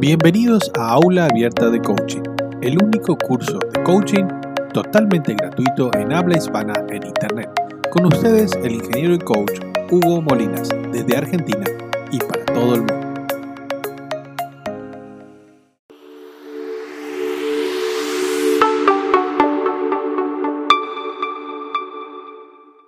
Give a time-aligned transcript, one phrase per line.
[0.00, 2.22] Bienvenidos a Aula Abierta de Coaching,
[2.62, 4.26] el único curso de coaching
[4.72, 7.50] totalmente gratuito en habla hispana en Internet.
[7.90, 9.58] Con ustedes el ingeniero y coach
[9.90, 11.64] Hugo Molinas, desde Argentina
[12.12, 12.94] y para todo el mundo.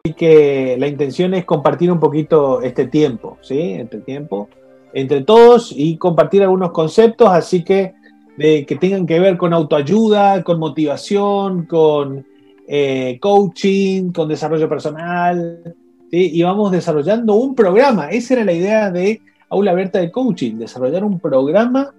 [0.04, 3.72] Así que la intención es compartir un poquito este tiempo, ¿sí?
[3.72, 4.48] Este tiempo
[4.92, 7.94] entre todos y compartir algunos conceptos, así que
[8.36, 12.26] de, que tengan que ver con autoayuda, con motivación, con
[12.66, 15.74] eh, coaching, con desarrollo personal,
[16.10, 16.30] ¿sí?
[16.32, 18.10] y vamos desarrollando un programa.
[18.10, 21.92] Esa era la idea de Aula Abierta de Coaching, desarrollar un programa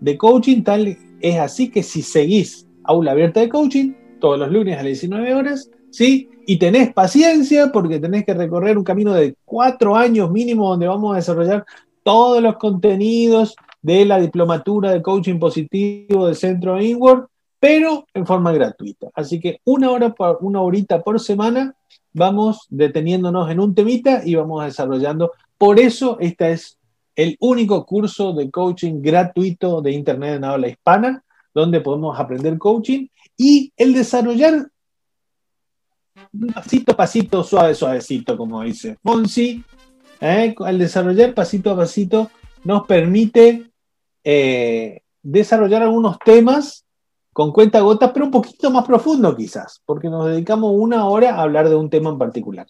[0.00, 4.74] de coaching tal es así que si seguís Aula Abierta de Coaching todos los lunes
[4.74, 6.28] a las 19 horas, ¿sí?
[6.46, 11.12] Y tenés paciencia porque tenés que recorrer un camino de cuatro años mínimo donde vamos
[11.12, 11.64] a desarrollar
[12.04, 17.26] todos los contenidos de la diplomatura de coaching positivo del Centro Inward,
[17.58, 19.08] pero en forma gratuita.
[19.14, 21.74] Así que una hora por, una horita por semana
[22.12, 25.32] vamos deteniéndonos en un temita y vamos desarrollando.
[25.58, 26.78] Por eso este es
[27.16, 33.08] el único curso de coaching gratuito de Internet en habla hispana, donde podemos aprender coaching
[33.36, 34.68] y el desarrollar
[36.54, 39.64] pasito pasito, suave, suavecito, como dice Fonsi,
[40.24, 40.54] ¿eh?
[40.58, 42.30] al desarrollar pasito a pasito,
[42.64, 43.70] nos permite
[44.24, 46.84] eh, desarrollar algunos temas
[47.32, 51.42] con cuenta gotas, pero un poquito más profundo quizás, porque nos dedicamos una hora a
[51.42, 52.66] hablar de un tema en particular.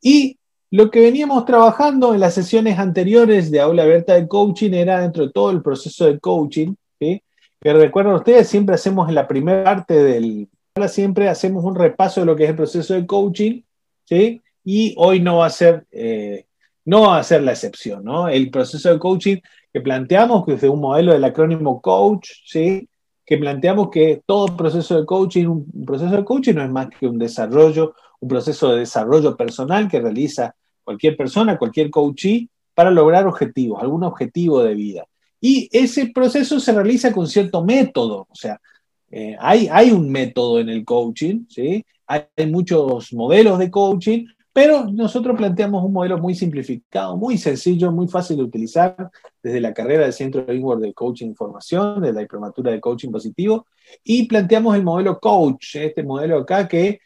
[0.00, 0.38] Y
[0.70, 5.26] lo que veníamos trabajando en las sesiones anteriores de aula abierta de coaching era dentro
[5.26, 7.22] de todo el proceso de coaching, ¿sí?
[7.60, 10.48] que recuerdan ustedes, siempre hacemos en la primera parte del,
[10.88, 13.62] siempre hacemos un repaso de lo que es el proceso de coaching,
[14.64, 16.44] y hoy no va a ser eh,
[16.84, 18.28] no va a ser la excepción, ¿no?
[18.28, 19.36] El proceso de coaching
[19.72, 22.88] que planteamos, que es un modelo del acrónimo coach, ¿sí?
[23.24, 27.06] Que planteamos que todo proceso de coaching, un proceso de coaching no es más que
[27.06, 30.54] un desarrollo, un proceso de desarrollo personal que realiza
[30.84, 35.04] cualquier persona, cualquier coachee, para lograr objetivos, algún objetivo de vida.
[35.40, 38.60] Y ese proceso se realiza con cierto método, o sea,
[39.10, 41.84] eh, hay, hay un método en el coaching, ¿sí?
[42.06, 47.90] Hay, hay muchos modelos de coaching, pero nosotros planteamos un modelo muy simplificado, muy sencillo,
[47.90, 49.10] muy fácil de utilizar
[49.42, 53.10] desde la carrera del Centro de Inward de Coaching Información, de la diplomatura de Coaching
[53.10, 53.66] Positivo,
[54.04, 57.00] y planteamos el modelo coach, este modelo acá que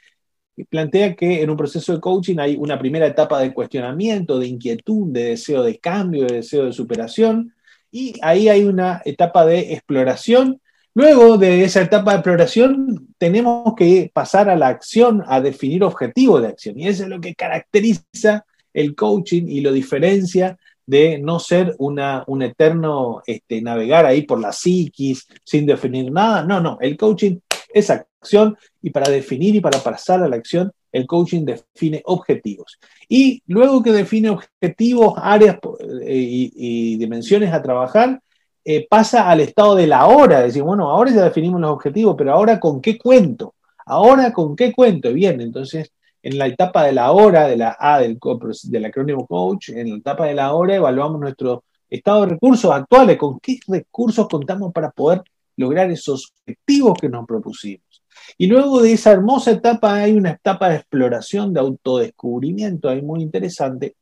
[0.71, 5.13] plantea que en un proceso de coaching hay una primera etapa de cuestionamiento, de inquietud,
[5.13, 7.55] de deseo de cambio, de deseo de superación,
[7.91, 10.61] y ahí hay una etapa de exploración
[10.97, 16.41] Luego de esa etapa de exploración, tenemos que pasar a la acción, a definir objetivos
[16.41, 16.81] de acción.
[16.81, 22.43] Y eso es lo que caracteriza el coaching y lo diferencia de no ser un
[22.43, 26.45] eterno este, navegar ahí por la psiquis sin definir nada.
[26.45, 27.41] No, no, el coaching
[27.75, 32.79] es acción y para definir y para pasar a la acción, el coaching define objetivos.
[33.07, 35.59] Y luego que define objetivos, áreas
[36.07, 38.23] eh, y dimensiones a trabajar,
[38.69, 42.33] eh, pasa al estado de la hora, decir, bueno, ahora ya definimos los objetivos, pero
[42.33, 43.55] ahora con qué cuento,
[43.87, 45.13] ahora con qué cuento.
[45.13, 48.19] Bien, entonces en la etapa de la hora, de la A del,
[48.65, 53.17] del acrónimo coach, en la etapa de la hora evaluamos nuestro estado de recursos actuales,
[53.17, 55.23] con qué recursos contamos para poder
[55.57, 58.03] lograr esos objetivos que nos propusimos.
[58.37, 63.23] Y luego de esa hermosa etapa hay una etapa de exploración, de autodescubrimiento, ahí muy
[63.23, 63.95] interesante,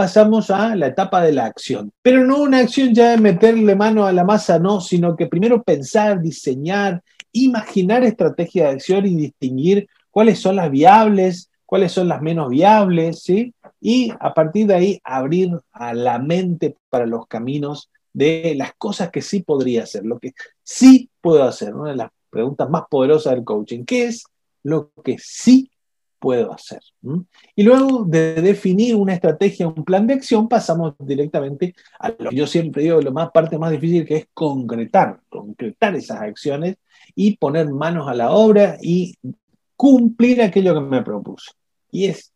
[0.00, 1.92] pasamos a la etapa de la acción.
[2.00, 5.62] Pero no una acción ya de meterle mano a la masa, no, sino que primero
[5.62, 7.02] pensar, diseñar,
[7.32, 13.22] imaginar estrategias de acción y distinguir cuáles son las viables, cuáles son las menos viables,
[13.22, 13.52] ¿sí?
[13.78, 19.10] Y a partir de ahí abrir a la mente para los caminos de las cosas
[19.10, 23.34] que sí podría hacer, lo que sí puedo hacer, una de las preguntas más poderosas
[23.34, 24.24] del coaching, ¿qué es
[24.62, 25.70] lo que sí
[26.20, 26.80] puedo hacer.
[27.56, 32.36] Y luego de definir una estrategia, un plan de acción, pasamos directamente a lo que
[32.36, 36.76] yo siempre digo, la más parte más difícil que es concretar, concretar esas acciones
[37.16, 39.16] y poner manos a la obra y
[39.74, 41.52] cumplir aquello que me propuso.
[41.90, 42.32] Y es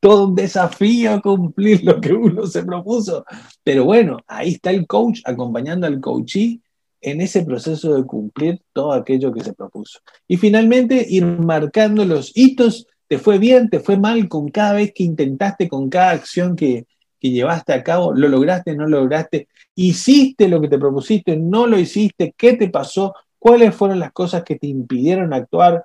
[0.00, 3.24] todo un desafío cumplir lo que uno se propuso.
[3.62, 6.60] Pero bueno, ahí está el coach acompañando al coachee
[7.02, 10.00] en ese proceso de cumplir todo aquello que se propuso.
[10.28, 14.92] Y finalmente ir marcando los hitos te fue bien, te fue mal con cada vez
[14.94, 16.86] que intentaste, con cada acción que,
[17.20, 21.76] llevaste a cabo, lo lograste, no lo lograste, hiciste lo que te propusiste, no lo
[21.76, 25.84] hiciste, qué te pasó, cuáles fueron las cosas que te impidieron actuar,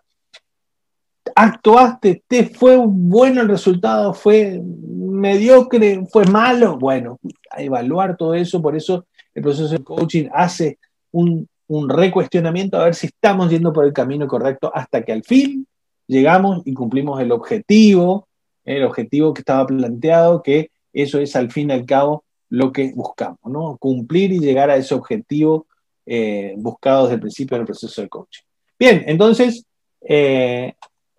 [1.35, 7.19] actuaste, te fue bueno el resultado, fue mediocre, fue malo, bueno,
[7.57, 10.77] evaluar todo eso, por eso el proceso de coaching hace
[11.11, 15.23] un, un recuestionamiento a ver si estamos yendo por el camino correcto hasta que al
[15.23, 15.67] fin
[16.07, 18.27] llegamos y cumplimos el objetivo,
[18.63, 22.93] el objetivo que estaba planteado, que eso es al fin y al cabo lo que
[22.95, 23.77] buscamos, ¿no?
[23.77, 25.67] Cumplir y llegar a ese objetivo
[26.05, 28.43] eh, buscado desde el principio del proceso de coaching.
[28.77, 29.65] Bien, entonces,
[30.01, 30.73] eh,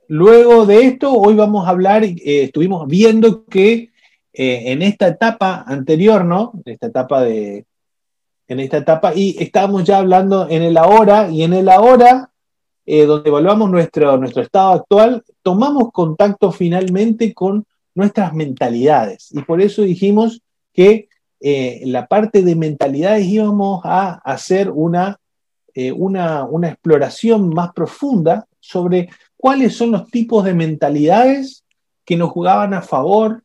[0.09, 3.91] luego de esto, hoy vamos a hablar, eh, estuvimos viendo que
[4.39, 6.53] en esta etapa anterior, ¿no?
[6.67, 7.65] En esta etapa de,
[8.49, 12.31] en esta etapa, y estábamos ya hablando en el ahora, y en el ahora,
[12.87, 17.67] donde evaluamos nuestro, nuestro estado actual, tomamos contacto finalmente con
[17.97, 19.29] nuestras mentalidades.
[19.33, 20.41] Y por eso dijimos
[20.73, 21.09] que
[21.41, 25.19] eh, la parte de mentalidades íbamos a hacer una,
[25.75, 31.65] eh, una, una, exploración más profunda sobre cuáles son los tipos de mentalidades
[32.05, 33.43] que nos jugaban a favor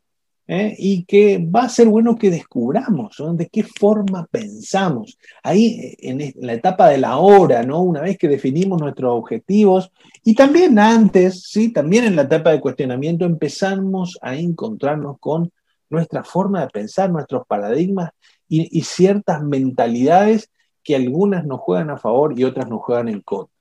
[0.51, 0.75] ¿eh?
[0.77, 5.17] y que va a ser bueno que descubramos de qué forma pensamos.
[5.41, 7.81] Ahí en la etapa de la hora, ¿no?
[7.81, 9.93] una vez que definimos nuestros objetivos
[10.25, 11.71] y también antes, ¿sí?
[11.71, 15.49] también en la etapa de cuestionamiento empezamos a encontrarnos con
[15.89, 18.11] nuestra forma de pensar, nuestros paradigmas
[18.49, 20.51] y, ciertas mentalidades
[20.83, 23.55] que algunas nos juegan a favor y otras nos juegan en contra.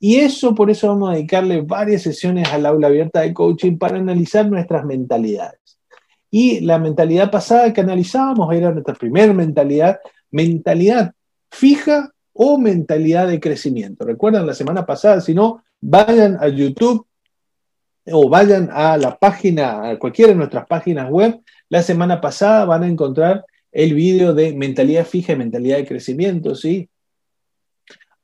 [0.00, 3.98] Y eso, por eso vamos a dedicarle varias sesiones al aula abierta de coaching para
[3.98, 5.78] analizar nuestras mentalidades.
[6.34, 10.00] Y la mentalidad pasada que analizábamos era nuestra primera mentalidad,
[10.30, 11.12] mentalidad
[11.50, 14.06] fija o mentalidad de crecimiento.
[14.06, 17.06] Recuerdan la semana pasada, si no, vayan a YouTube
[18.06, 21.38] o vayan a la página, a cualquiera de nuestras páginas web.
[21.68, 26.54] La semana pasada van a encontrar el vídeo de mentalidad fija y mentalidad de crecimiento,
[26.54, 26.88] ¿sí?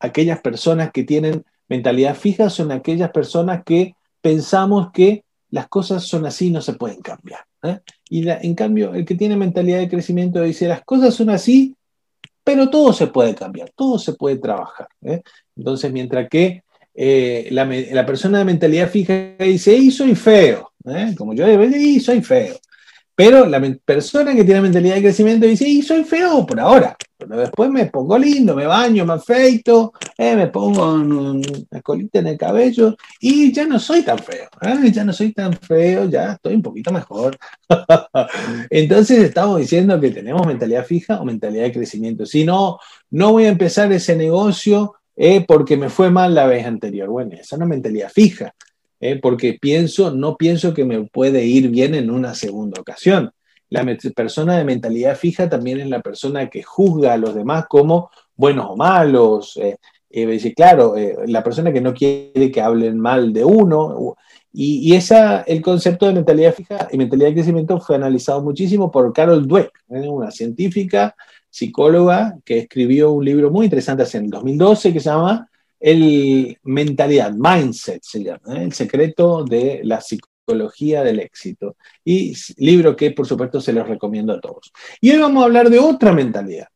[0.01, 6.25] Aquellas personas que tienen mentalidad fija son aquellas personas que pensamos que las cosas son
[6.25, 7.41] así y no se pueden cambiar.
[7.63, 7.81] ¿eh?
[8.11, 11.75] Y en cambio, el que tiene mentalidad de crecimiento dice, las cosas son así,
[12.43, 14.89] pero todo se puede cambiar, todo se puede trabajar.
[15.03, 15.23] ¿eh?
[15.57, 16.63] Entonces, mientras que
[16.95, 21.15] eh, la, persona de mentalidad fija dice, y soy feo, ¿eh?
[21.17, 22.57] como yo digo, y soy feo.
[23.19, 27.37] Pero la persona que tiene mentalidad de crecimiento dice, y soy feo por ahora, pero
[27.37, 32.39] después me pongo lindo, me baño, me afeito, eh, me pongo una colita en el
[32.39, 34.49] cabello y ya no soy tan feo,
[34.93, 37.37] ya no soy tan feo, ya estoy un poquito mejor.
[38.71, 42.25] Entonces estamos diciendo que tenemos mentalidad fija o mentalidad de crecimiento.
[42.25, 42.79] Si no,
[43.11, 47.09] no voy a empezar ese negocio eh, porque me fue mal la vez anterior.
[47.09, 48.55] Bueno, esa es una mentalidad fija,
[49.01, 53.33] eh, porque pienso, no pienso que me puede ir bien en una segunda ocasión.
[53.71, 53.85] La
[54.15, 58.67] persona de mentalidad fija también es la persona que juzga a los demás como buenos
[58.71, 59.57] o malos.
[59.59, 59.77] Eh,
[60.11, 60.95] eh claro,
[61.27, 64.17] la persona que no quiere que hablen mal de uno.
[64.53, 69.13] Y, esa, el concepto de mentalidad fija y mentalidad de crecimiento fue analizado muchísimo por
[69.13, 71.15] Carol Dweck, una científica
[71.51, 75.49] psicóloga que escribió un libro muy interesante hace en 2012 que se llama
[75.81, 78.65] El Mentalidad, Mindset se llama, ¿eh?
[78.65, 81.77] El secreto de la psicología del éxito.
[82.05, 84.73] Y libro que por supuesto se los recomiendo a todos.
[85.01, 86.69] Y hoy vamos a hablar de otra mentalidad,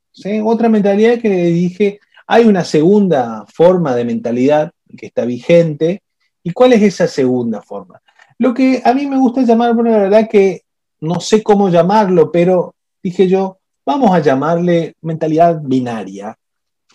[0.44, 6.02] otra mentalidad que dije, hay una segunda forma de mentalidad que está vigente.
[6.42, 8.00] ¿Y cuál es esa segunda forma?
[8.38, 10.62] Lo que a mí me gusta llamar, bueno, la verdad que
[11.00, 16.36] no sé cómo llamarlo, pero dije yo, vamos a llamarle mentalidad binaria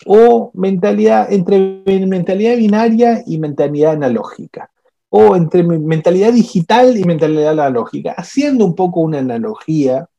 [0.05, 4.69] o mentalidad entre mentalidad binaria y mentalidad analógica
[5.09, 10.09] o entre mentalidad digital y mentalidad analógica, haciendo un poco una analogía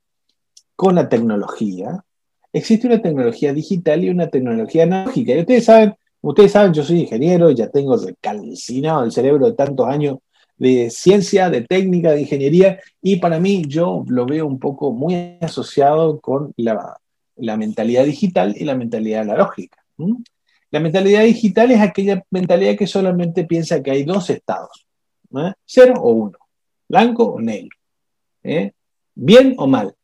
[0.77, 2.05] con la tecnología.
[2.53, 5.35] Existe una tecnología digital y una tecnología analógica.
[5.35, 9.87] Y ustedes saben, ustedes saben, yo soy ingeniero, ya tengo recalcinado el cerebro de tantos
[9.87, 10.19] años
[10.57, 15.39] de ciencia, de técnica, de ingeniería, y para mí yo lo veo un poco muy
[15.41, 16.97] asociado con la,
[17.57, 19.79] mentalidad digital y la mentalidad analógica.
[20.71, 24.87] La mentalidad digital es aquella mentalidad que solamente piensa que hay dos estados,
[25.65, 26.39] cero o uno,
[26.89, 27.77] blanco o negro,
[28.43, 28.73] ¿eh?
[29.15, 29.95] bien o mal.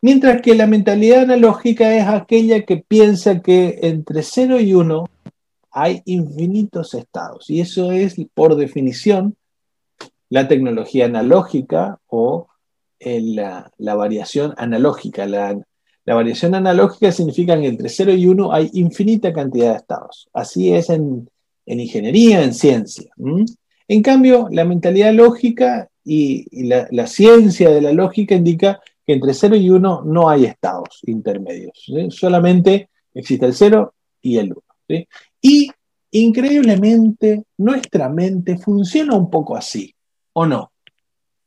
[0.00, 5.08] Mientras que la mentalidad analógica es aquella que piensa que entre cero y uno
[5.70, 7.48] hay infinitos estados.
[7.48, 9.36] Y eso es, por definición,
[10.28, 12.48] la tecnología analógica o
[12.98, 15.26] eh, la, variación analógica.
[15.26, 15.56] La,
[16.06, 20.28] variación analógica significa que entre 0 y 1 hay infinita cantidad de estados.
[20.32, 21.28] Así es en,
[21.66, 23.10] ingeniería, en ciencia.
[23.88, 29.56] En cambio, la mentalidad lógica y, la, ciencia de la lógica indica que entre 0
[29.56, 31.86] y 1 no hay estados intermedios.
[32.10, 34.52] Solamente existe el 0 y el
[34.88, 35.06] 1.
[35.40, 35.70] Y
[36.10, 39.94] increíblemente, nuestra mente funciona un poco así.
[40.32, 40.72] ¿O no?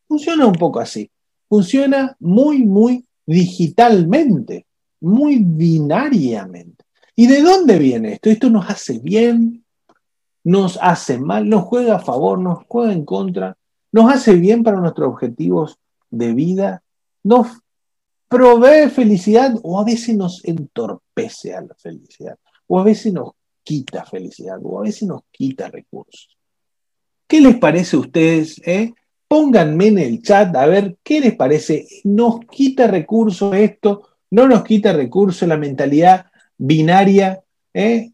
[0.08, 1.10] Funciona un poco así.
[1.50, 4.66] Funciona muy, muy digitalmente,
[5.02, 6.86] muy binariamente.
[7.16, 8.30] ¿Y de dónde viene esto?
[8.30, 9.64] ¿Esto nos hace bien?
[10.44, 11.48] ¿Nos hace mal?
[11.50, 12.40] ¿Nos juega a favor?
[12.40, 13.58] ¿Nos juega en contra?
[13.92, 15.80] ¿Nos hace bien para nuestros objetivos
[16.10, 16.84] de vida?
[17.24, 17.48] ¿Nos
[18.28, 22.38] provee felicidad o a veces nos entorpece a la felicidad?
[22.68, 23.32] ¿O a veces nos
[23.64, 24.60] quita felicidad?
[24.62, 26.38] ¿O a veces nos quita recursos?
[27.28, 28.62] ¿Qué les parece a ustedes?
[28.66, 28.94] Eh?
[29.28, 31.88] Pónganme en el chat a ver qué les parece.
[32.04, 34.10] ¿Nos quita recursos esto?
[34.32, 36.28] ¿No nos quita recursos la mentalidad
[36.58, 37.42] binaria,
[37.74, 38.12] ¿eh?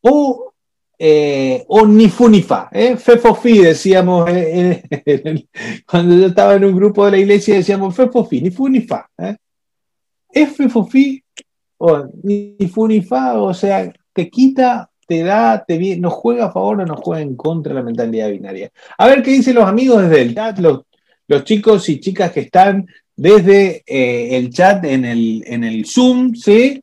[0.00, 0.54] o,
[0.98, 2.96] eh, o ni fu ni fa, ¿eh?
[2.96, 4.82] fefofi decíamos, eh,
[5.86, 9.08] cuando yo estaba en un grupo de la iglesia decíamos fefofi, ni fu ni fa.
[9.18, 9.36] ¿eh?
[10.30, 11.22] ¿Es fefofi
[11.78, 13.40] o ni fu ni fa?
[13.40, 17.34] O sea, te quita, te da, te nos juega a favor o nos juega en
[17.34, 18.70] contra la mentalidad binaria.
[18.98, 20.84] A ver qué dicen los amigos desde el chat, los,
[21.44, 22.86] chicos y chicas que están
[23.16, 26.82] desde eh, el chat en el, en el Zoom, ¿sí?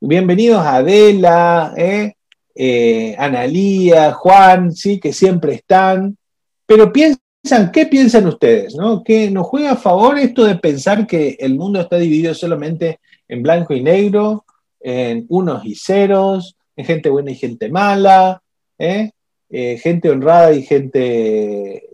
[0.00, 2.14] Bienvenidos a Adela, eh,
[2.54, 6.16] eh, Analía, Juan, sí, que siempre están.
[6.64, 8.74] Pero piensan, ¿qué piensan ustedes?
[8.74, 9.04] ¿no?
[9.04, 13.42] ¿Que nos juega a favor esto de pensar que el mundo está dividido solamente en
[13.42, 14.46] blanco y negro,
[14.80, 18.42] en unos y ceros, en gente buena y gente mala,
[18.78, 19.10] eh,
[19.48, 21.88] gente honrada y gente,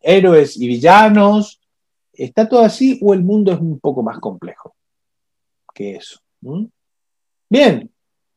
[0.00, 1.60] héroes y villanos?
[2.12, 4.74] ¿Está todo así o el mundo es un poco más complejo
[5.74, 6.20] que eso?
[7.48, 7.90] Bien,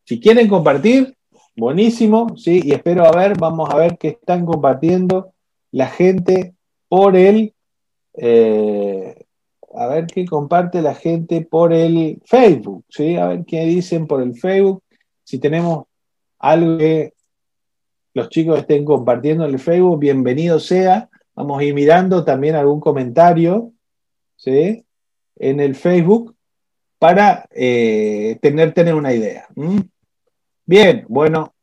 [0.05, 1.15] si quieren compartir,
[1.55, 5.34] buenísimo, sí, y espero a ver, vamos a ver qué están compartiendo
[5.72, 6.53] la gente
[6.88, 7.53] por el,
[8.13, 9.25] eh,
[9.74, 14.22] a ver qué comparte la gente por el Facebook, sí, a ver qué dicen por
[14.22, 14.84] el Facebook,
[15.25, 15.86] si tenemos
[16.39, 17.13] algo que
[18.13, 22.79] los chicos estén compartiendo en el Facebook, bienvenido sea, vamos a ir mirando también algún
[22.79, 23.74] comentario,
[24.38, 24.86] sí,
[25.36, 26.36] en el Facebook
[27.00, 29.48] para eh, tener, tener una idea.
[30.65, 31.53] Bien, bueno,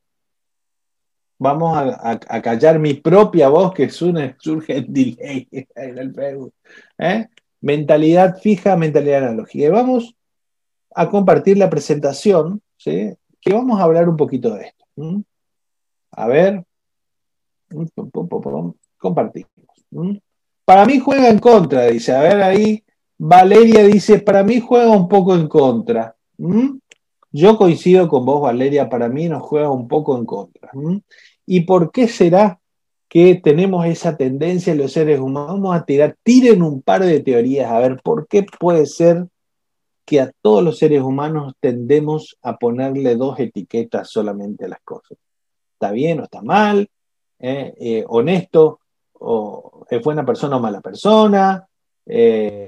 [1.38, 6.52] vamos a, callar mi propia voz que surge el delay en el Facebook.
[6.98, 7.28] ¿eh?
[7.60, 9.64] Mentalidad fija, mentalidad analógica.
[9.66, 10.14] Y vamos
[10.94, 13.14] a compartir la presentación, ¿sí?
[13.42, 14.84] Que vamos a hablar un poquito de esto.
[16.12, 16.64] A ver,
[18.98, 19.50] compartimos.
[20.64, 22.12] Para mí juega en contra, dice.
[22.12, 22.84] A ver ahí,
[23.18, 26.14] Valeria dice, para mí juega un poco en contra.
[27.32, 30.70] Yo coincido con vos, Valeria, para mí nos juega un poco en contra.
[31.44, 32.60] ¿Y por qué será
[33.08, 35.74] que tenemos esa tendencia en los seres humanos?
[35.74, 39.26] A tirar, tiren un par de teorías, a ver por qué puede ser
[40.04, 45.18] que a todos los seres humanos tendemos a ponerle dos etiquetas solamente a las cosas.
[45.74, 46.88] ¿Está bien o está mal?
[47.38, 47.74] ¿Eh?
[47.78, 48.80] Eh, ¿Honesto
[49.14, 51.66] o es buena persona o mala persona?
[52.06, 52.66] Eh,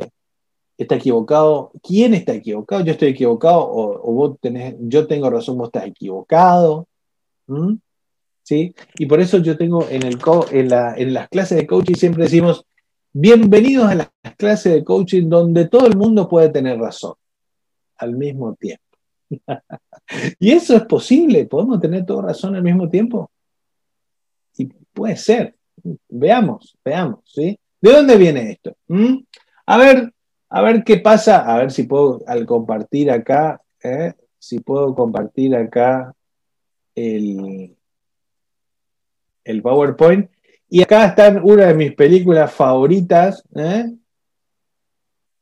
[0.77, 1.73] está equivocado.
[1.83, 2.85] ¿Quién está equivocado?
[2.85, 6.87] Yo estoy equivocado o, vos tenés, yo tengo razón, vos estás equivocado.
[7.47, 7.75] ¿Mm?
[8.43, 8.75] ¿Sí?
[8.99, 10.19] Y por eso yo tengo en, el
[10.51, 12.67] en, las clases de coaching siempre decimos,
[13.13, 17.15] bienvenidos a las clases de coaching donde todo el mundo puede tener razón
[17.99, 18.83] al mismo tiempo.
[20.39, 23.31] y eso es posible, podemos tener toda razón al mismo tiempo.
[24.57, 25.57] Y puede ser.
[26.09, 27.59] Veamos, veamos, ¿sí?
[27.81, 28.77] ¿De dónde viene esto?
[28.89, 29.19] ¿Mm?
[29.67, 30.13] A ver,
[30.49, 34.15] a ver qué pasa, a ver si puedo al compartir acá, ¿eh?
[34.39, 36.15] si puedo compartir acá
[36.95, 37.77] el,
[39.45, 40.31] el PowerPoint.
[40.69, 43.93] Y acá están una de mis películas favoritas, ¿eh?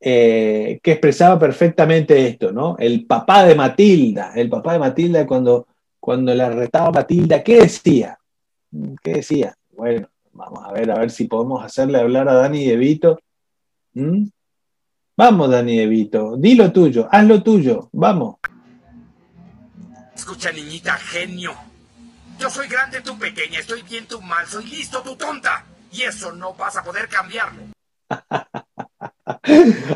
[0.05, 2.75] Eh, que expresaba perfectamente esto, ¿no?
[2.77, 5.65] El papá de Matilda, el papá de Matilda cuando,
[5.97, 8.19] cuando la retaba Matilda, ¿qué decía?
[9.01, 9.55] ¿Qué decía?
[9.71, 13.17] Bueno, vamos a ver, a ver si podemos hacerle hablar a Dani De Vito.
[13.93, 14.25] ¿Mm?
[15.15, 18.37] Vamos, Dani Evito, di lo tuyo, haz lo tuyo, vamos.
[20.15, 21.53] Escucha, niñita, genio.
[22.39, 25.65] Yo soy grande, tú pequeña, estoy bien, tú mal, soy listo, tú tonta.
[25.91, 27.61] Y eso no vas a poder cambiarlo.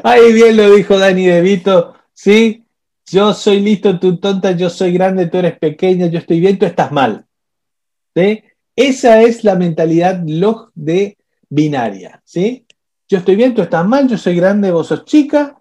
[0.03, 2.63] Ahí bien lo dijo Dani DeVito, ¿sí?
[3.05, 6.65] Yo soy listo, tú tonta, yo soy grande, tú eres pequeña, yo estoy bien, tú
[6.65, 7.25] estás mal.
[8.15, 8.43] ¿Sí?
[8.75, 11.17] Esa es la mentalidad log de
[11.49, 12.65] binaria, ¿sí?
[13.07, 15.57] Yo estoy bien, tú estás mal, yo soy grande, vos sos chica.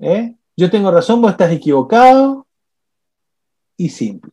[0.00, 0.34] ¿eh?
[0.56, 2.46] Yo tengo razón, vos estás equivocado.
[3.76, 4.32] Y simple.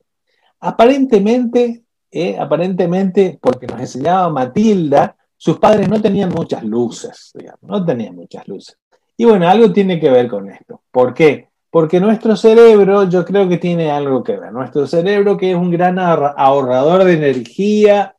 [0.60, 2.38] Aparentemente, ¿eh?
[2.40, 8.48] aparentemente, porque nos enseñaba Matilda, sus padres no tenían muchas luces, digamos, no tenían muchas
[8.48, 8.78] luces.
[9.16, 10.82] Y bueno, algo tiene que ver con esto.
[10.92, 11.50] ¿Por qué?
[11.70, 14.52] Porque nuestro cerebro, yo creo que tiene algo que ver.
[14.52, 18.16] Nuestro cerebro, que es un gran ahorrador de energía,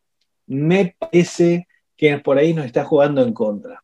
[0.46, 3.82] me parece que por ahí nos está jugando en contra.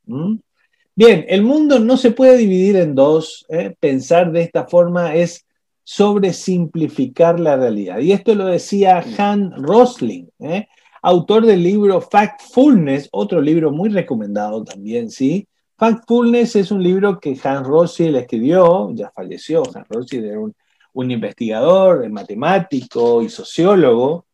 [0.95, 3.47] Bien, el mundo no se puede dividir en dos.
[3.49, 3.75] ¿eh?
[3.79, 5.45] Pensar de esta forma es
[5.83, 7.99] sobre simplificar la realidad.
[7.99, 10.69] Y esto lo decía Han Rosling, ¿eh?
[11.05, 15.47] Autor del libro Factfulness, otro libro muy recomendado también, ¿sí?
[15.77, 20.55] Factfulness es un libro que Han Rosling escribió, ya falleció, Han Rosling era un,
[20.95, 24.25] un investigador, matemático y sociólogo,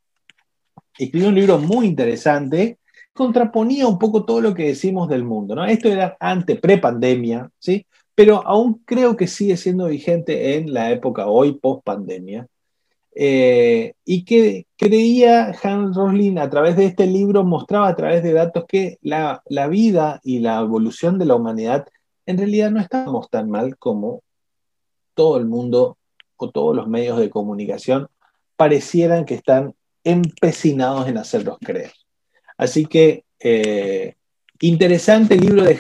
[0.97, 2.79] escribió un libro muy interesante,
[3.13, 5.65] contraponía un poco todo lo que decimos del mundo, ¿no?
[5.65, 7.85] Esto era ante, pre-pandemia, ¿sí?
[8.15, 12.47] Pero aún creo que sigue siendo vigente en la época hoy, post-pandemia.
[13.15, 18.33] Eh, y que creía Hans Rosling a través de este libro, mostraba a través de
[18.33, 21.87] datos que la, la vida y la evolución de la humanidad
[22.31, 24.23] en realidad no estábamos tan mal como
[25.15, 25.99] todo el mundo
[26.37, 28.09] o todos los medios de comunicación
[28.57, 29.75] parecieran que están
[30.05, 31.93] empecinados en hacerlos creer.
[32.57, 34.15] Así que eh,
[34.61, 35.79] interesante el libro de,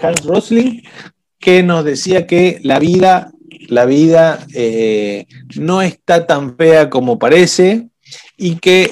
[0.00, 0.82] Hans Rosling
[1.38, 3.30] que nos decía que la vida,
[3.68, 5.26] la vida eh,
[5.56, 7.88] no está tan fea como parece
[8.36, 8.90] y que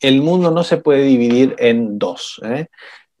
[0.00, 2.40] el mundo no se puede dividir en dos.
[2.44, 2.66] ¿eh?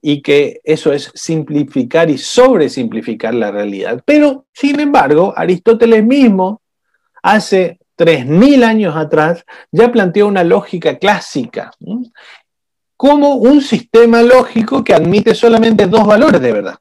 [0.00, 4.02] Y que eso es simplificar y sobresimplificar la realidad.
[4.04, 6.62] Pero, sin embargo, Aristóteles mismo
[7.22, 11.72] hace 3.000 años atrás, ya planteó una lógica clásica,
[12.96, 16.78] como un sistema lógico que admite solamente dos valores de verdad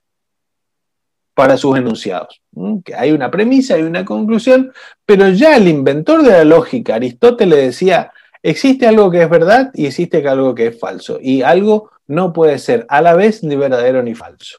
[1.37, 2.41] para sus enunciados.
[2.83, 4.73] Que hay una premisa y una conclusión,
[5.05, 9.85] pero ya el inventor de la lógica, Aristóteles, decía, existe algo que es verdad y
[9.85, 14.01] existe algo que es falso, y algo no puede ser a la vez ni verdadero
[14.01, 14.57] ni falso,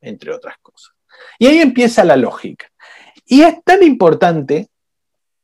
[0.00, 0.94] entre otras cosas.
[1.38, 2.72] Y ahí empieza la lógica.
[3.26, 4.68] Y es tan importante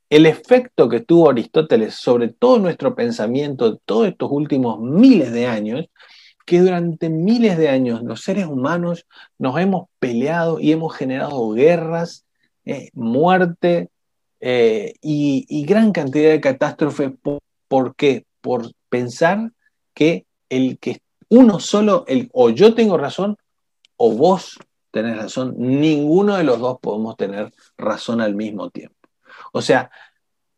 [0.09, 5.47] el efecto que tuvo Aristóteles sobre todo nuestro pensamiento de todos estos últimos miles de
[5.47, 5.85] años,
[6.49, 9.05] que durante miles de años los seres humanos
[9.37, 12.25] nos hemos peleado y hemos generado guerras,
[12.65, 13.91] eh, muerte
[14.41, 17.13] eh, y, gran cantidad de catástrofes.
[17.69, 18.25] ¿Por, qué?
[18.41, 19.53] Por pensar
[19.93, 23.37] que el que uno solo, el, o yo tengo razón
[23.99, 24.59] o vos
[24.91, 28.97] tenés razón, ninguno de los dos podemos tener razón al mismo tiempo.
[29.53, 29.91] O sea,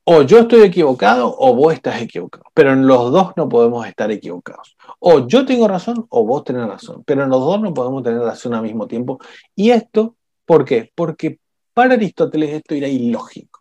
[0.04, 4.10] o yo estoy equivocado o vos estás equivocado, pero en los dos no podemos estar
[4.10, 4.76] equivocados.
[4.98, 8.20] O yo tengo razón o vos tenés razón, pero en los dos no podemos tener
[8.20, 9.18] razón al mismo tiempo.
[9.54, 10.90] Y esto, ¿por qué?
[10.94, 11.38] Porque
[11.74, 13.60] para Aristóteles esto era ilógico.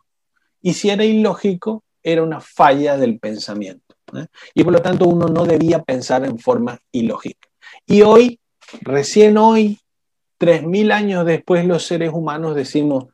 [0.62, 3.95] Y si era ilógico, era una falla del pensamiento.
[4.15, 4.28] ¿eh?
[4.54, 7.47] Y por lo tanto uno no debía pensar en forma ilógica.
[7.86, 8.39] Y hoy,
[8.82, 9.80] recién hoy,
[10.38, 13.06] tres mil años después, los seres humanos decimos,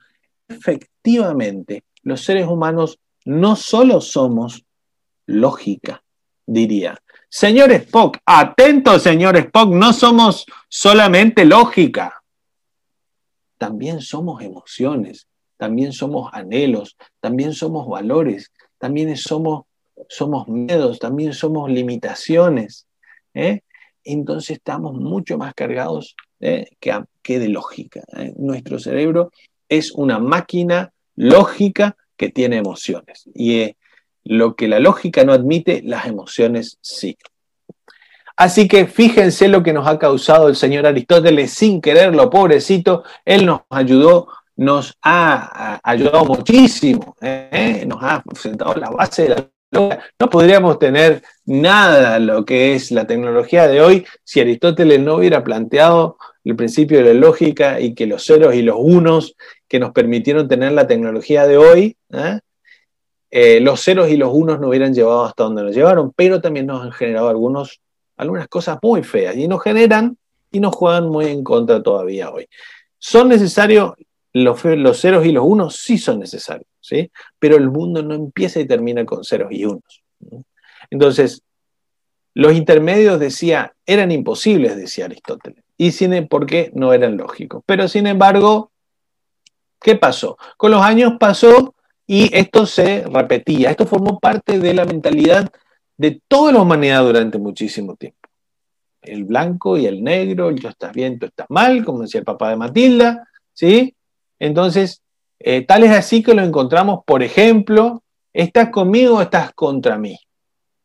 [0.48, 4.66] efectivamente, los seres humanos no solo somos
[5.26, 6.04] lógica,
[6.46, 6.98] diría.
[7.30, 12.24] Señor Spock, atento, señor Spock, no somos solamente lógica.
[13.58, 19.64] También somos emociones, también somos anhelos, también somos valores, también somos,
[20.08, 22.88] somos miedos, también somos limitaciones.
[23.34, 23.62] ¿eh?
[24.04, 26.68] Entonces estamos mucho más cargados ¿eh?
[26.80, 28.02] que, que, de lógica.
[28.18, 28.34] ¿eh?
[28.38, 29.32] Nuestro cerebro
[29.68, 33.30] es una máquina lógica que tiene emociones.
[33.34, 33.76] Y
[34.24, 37.18] lo que la lógica no admite, las emociones sí.
[38.38, 43.04] Así que fíjense lo que nos ha causado el señor Aristóteles sin quererlo, pobrecito.
[43.24, 47.86] Él nos ayudó, nos ha, ayudado muchísimo, ¿eh?
[47.88, 49.50] nos ha sentado la base de la
[50.20, 55.44] no podríamos tener nada lo que es la tecnología de hoy si Aristóteles no hubiera
[55.44, 59.36] planteado el principio de la lógica y que los ceros y los unos
[59.68, 62.40] que nos permitieron tener la tecnología de hoy, ¿eh?
[63.38, 66.68] Eh, los ceros y los unos nos hubieran llevado hasta donde nos llevaron, pero también
[66.68, 67.82] nos han generado algunos,
[68.16, 70.18] algunas cosas muy feas y nos generan
[70.52, 72.48] y nos juegan muy en contra todavía hoy.
[72.98, 73.92] ¿Son necesarios
[74.32, 75.76] los, ceros y los unos?
[75.76, 77.12] Sí son necesarios, ¿sí?
[77.38, 80.02] pero el mundo no empieza y termina con ceros y unos.
[80.90, 81.44] Entonces,
[82.34, 87.64] los intermedios decía, eran imposibles, decía Aristóteles, y sin, porque no eran lógicos.
[87.66, 88.72] Pero sin embargo,
[89.86, 90.36] ¿Qué pasó?
[90.58, 91.76] Con los años pasó
[92.08, 93.70] y esto se repetía.
[93.70, 95.48] Esto formó parte de la mentalidad
[95.96, 98.18] de toda la humanidad durante muchísimo tiempo.
[99.04, 102.50] El blanco y el negro, yo estás bien, tú estás mal, como decía el papá
[102.50, 103.96] de Matilda, ¿sí?
[104.40, 105.04] Entonces,
[105.38, 108.02] eh, tal es así que lo encontramos, por ejemplo,
[108.34, 110.18] ¿estás conmigo o estás contra mí?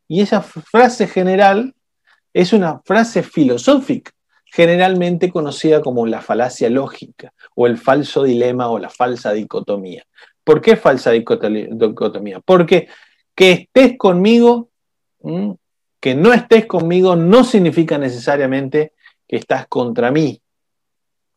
[0.07, 1.73] Y esa frase general
[2.35, 4.11] es una frase filosófica
[4.45, 10.05] generalmente conocida como la falacia lógica o el falso dilema o la falsa dicotomía.
[10.43, 12.39] ¿Por qué falsa dicotomía?
[12.43, 12.87] Porque
[13.35, 14.69] que estés conmigo,
[15.99, 18.93] que no estés conmigo, no significa necesariamente
[19.27, 20.41] que estás contra mí.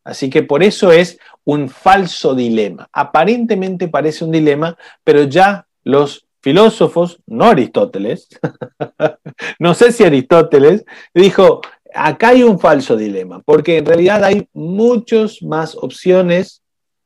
[0.04, 2.88] Así que por eso es un falso dilema.
[2.92, 8.28] Aparentemente parece un dilema, pero ya los filósofos, no Aristóteles,
[9.58, 11.62] no sé si Aristóteles, dijo,
[11.94, 16.62] acá hay un falso dilema, porque en realidad hay muchas más opciones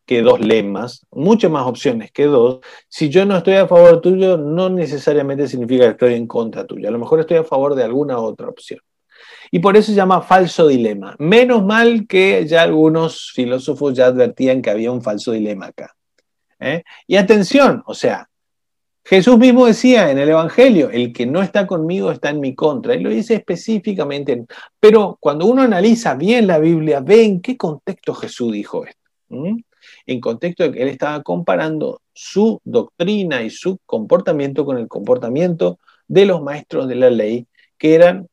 [0.06, 2.60] que dos lemas, muchas más opciones que dos.
[2.88, 6.88] Si yo no estoy a favor tuyo, no necesariamente significa que estoy en contra tuyo.
[6.88, 8.80] A lo mejor estoy a favor de alguna otra opción.
[9.50, 11.14] Y por eso se llama falso dilema.
[11.18, 15.94] Menos mal que ya algunos filósofos ya advertían que había un falso dilema acá.
[16.58, 16.84] ¿eh?
[17.06, 18.27] Y atención, o sea,
[19.08, 22.94] Jesús mismo decía en el Evangelio, el que no está conmigo está en mi contra.
[22.94, 24.44] Y lo dice específicamente.
[24.78, 29.00] Pero cuando uno analiza bien la Biblia, ve en qué contexto Jesús dijo esto.
[30.04, 35.78] En contexto de que él estaba comparando su doctrina y su comportamiento con el comportamiento
[36.06, 37.46] de los maestros de la ley,
[37.78, 38.28] que eran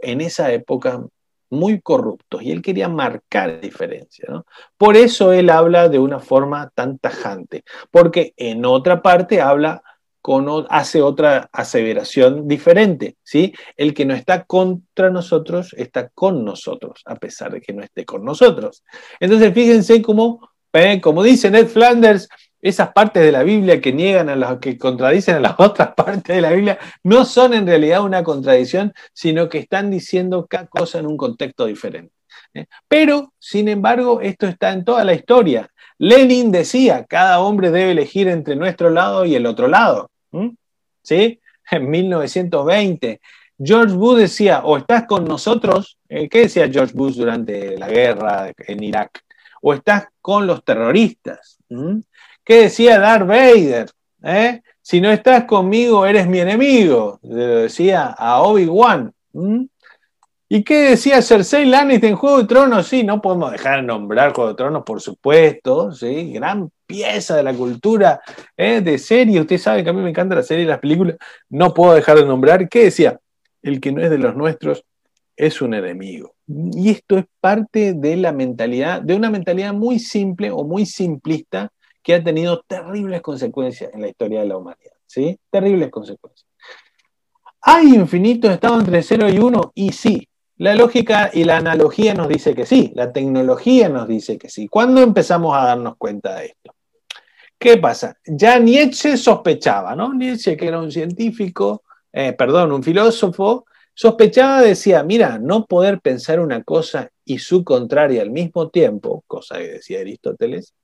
[0.00, 1.06] en esa época
[1.50, 4.26] muy corruptos y él quería marcar diferencia.
[4.28, 4.46] ¿no?
[4.76, 9.82] Por eso él habla de una forma tan tajante, porque en otra parte habla
[10.20, 13.16] con, hace otra aseveración diferente.
[13.22, 13.52] ¿sí?
[13.76, 18.04] El que no está contra nosotros está con nosotros, a pesar de que no esté
[18.04, 18.82] con nosotros.
[19.20, 22.28] Entonces fíjense cómo, eh, como dice Ned Flanders,
[22.68, 26.34] esas partes de la Biblia que niegan a las que contradicen a las otras partes
[26.34, 30.98] de la Biblia no son en realidad una contradicción, sino que están diciendo cada cosa
[30.98, 32.12] en un contexto diferente.
[32.54, 32.66] ¿eh?
[32.88, 35.70] Pero, sin embargo, esto está en toda la historia.
[35.98, 40.10] Lenin decía, cada hombre debe elegir entre nuestro lado y el otro lado.
[41.02, 41.40] ¿Sí?
[41.70, 43.20] En 1920.
[43.58, 48.52] George Bush decía, o estás con nosotros, eh, ¿qué decía George Bush durante la guerra
[48.58, 49.22] en Irak?
[49.62, 51.58] O estás con los terroristas.
[52.46, 53.90] ¿Qué decía Darth Vader?
[54.22, 54.62] ¿Eh?
[54.80, 57.18] Si no estás conmigo, eres mi enemigo.
[57.24, 59.12] Le decía a Obi-Wan.
[60.48, 62.86] ¿Y qué decía Cersei Lannister en Juego de Tronos?
[62.86, 65.90] Sí, no podemos dejar de nombrar Juego de Tronos, por supuesto.
[65.90, 66.30] ¿sí?
[66.34, 68.20] Gran pieza de la cultura
[68.56, 68.80] ¿eh?
[68.80, 69.40] de serie.
[69.40, 71.16] Usted sabe que a mí me encanta la serie y las películas.
[71.48, 72.68] No puedo dejar de nombrar.
[72.68, 73.18] ¿Qué decía?
[73.60, 74.84] El que no es de los nuestros
[75.34, 76.36] es un enemigo.
[76.46, 81.72] Y esto es parte de la mentalidad, de una mentalidad muy simple o muy simplista
[82.06, 84.92] que ha tenido terribles consecuencias en la historia de la humanidad.
[85.06, 85.36] ¿sí?
[85.50, 86.48] Terribles consecuencias.
[87.62, 89.72] ¿Hay infinitos estados entre 0 y 1?
[89.74, 94.38] Y sí, la lógica y la analogía nos dice que sí, la tecnología nos dice
[94.38, 94.68] que sí.
[94.68, 96.76] ¿Cuándo empezamos a darnos cuenta de esto?
[97.58, 98.16] ¿Qué pasa?
[98.24, 100.14] Ya Nietzsche sospechaba, ¿no?
[100.14, 106.38] Nietzsche, que era un científico, eh, perdón, un filósofo, sospechaba, decía, mira, no poder pensar
[106.38, 110.76] una cosa y su contraria al mismo tiempo, cosa que decía Aristóteles,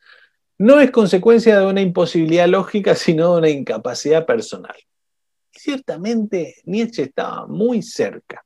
[0.62, 4.76] no es consecuencia de una imposibilidad lógica, sino de una incapacidad personal.
[5.50, 8.44] Ciertamente Nietzsche estaba muy cerca.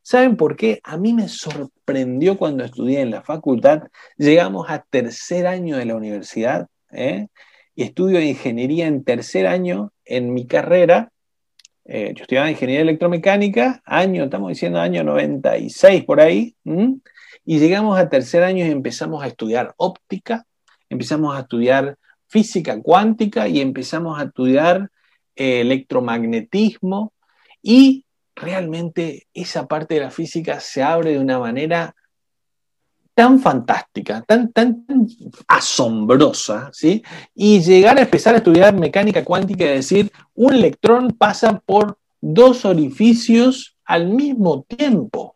[0.00, 0.80] ¿Saben por qué?
[0.82, 3.82] A mí me sorprendió cuando estudié en la facultad.
[4.16, 7.26] Llegamos a tercer año de la universidad ¿eh?
[7.74, 11.12] y estudio ingeniería en tercer año en mi carrera.
[11.84, 16.56] Eh, yo estudiaba ingeniería electromecánica, año, estamos diciendo año 96 por ahí,
[17.44, 20.46] y llegamos a tercer año y empezamos a estudiar óptica,
[20.88, 21.96] empezamos a estudiar
[22.26, 24.90] física cuántica y empezamos a estudiar
[25.34, 27.12] eh, electromagnetismo
[27.62, 31.94] y realmente esa parte de la física se abre de una manera
[33.14, 34.86] tan fantástica, tan, tan,
[35.48, 37.02] asombrosa, ¿sí?
[37.34, 42.64] Y llegar a empezar a estudiar mecánica cuántica y decir, un electrón pasa por dos
[42.64, 45.34] orificios al mismo tiempo,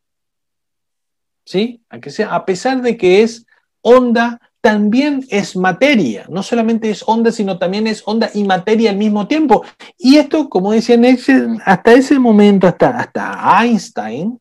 [1.45, 1.83] ¿sí?
[1.89, 3.47] A, sea, a pesar de que es
[3.81, 8.97] onda también es materia, no solamente es onda, sino también es onda y materia al
[8.97, 9.65] mismo tiempo.
[9.99, 14.39] Y esto, como decía Nietzsche, hasta ese momento, hasta, hasta Einstein,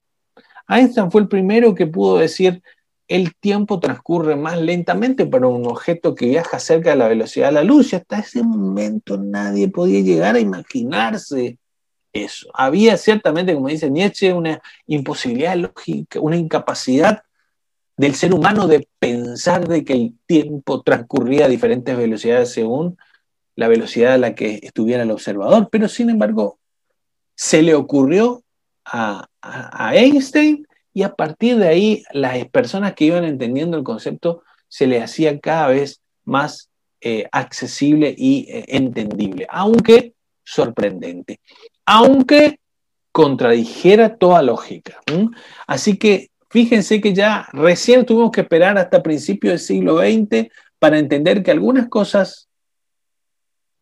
[0.69, 2.61] Einstein fue el primero que pudo decir,
[3.07, 7.53] el tiempo transcurre más lentamente para un objeto que viaja cerca de la velocidad de
[7.53, 7.91] la luz.
[7.91, 11.57] Y hasta ese momento nadie podía llegar a imaginarse
[12.13, 12.49] eso.
[12.53, 17.23] Había ciertamente, como dice Nietzsche, una imposibilidad lógica, una incapacidad
[17.97, 22.97] del ser humano de pensar de que el tiempo transcurría a diferentes velocidades según
[23.55, 26.57] la velocidad a la que estuviera el observador, pero sin embargo
[27.35, 28.43] se le ocurrió
[28.85, 29.27] a,
[29.93, 35.01] Einstein y a partir de ahí las personas que iban entendiendo el concepto se le
[35.01, 36.69] hacía cada vez más
[37.01, 41.39] eh, accesible y eh, entendible, aunque sorprendente,
[41.85, 42.59] aunque
[43.11, 44.99] contradijera toda lógica.
[45.67, 50.99] Así que Fíjense que ya recién tuvimos que esperar hasta principios del siglo XX para
[50.99, 52.49] entender que algunas cosas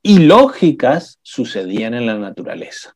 [0.03, 2.95] ilógicas sucedían en la naturaleza.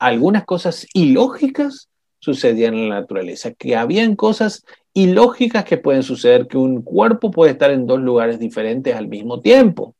[0.00, 4.64] Algunas cosas ilógicas sucedían en la naturaleza, que habían cosas
[4.94, 9.40] ilógicas que pueden suceder, que un cuerpo puede estar en dos lugares diferentes al mismo
[9.40, 9.94] tiempo.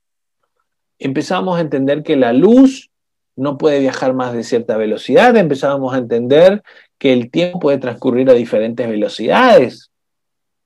[0.98, 2.90] Empezamos a entender que la luz
[3.36, 6.62] no puede viajar más de cierta velocidad, empezábamos a entender
[6.98, 9.90] que el tiempo puede transcurrir a diferentes velocidades.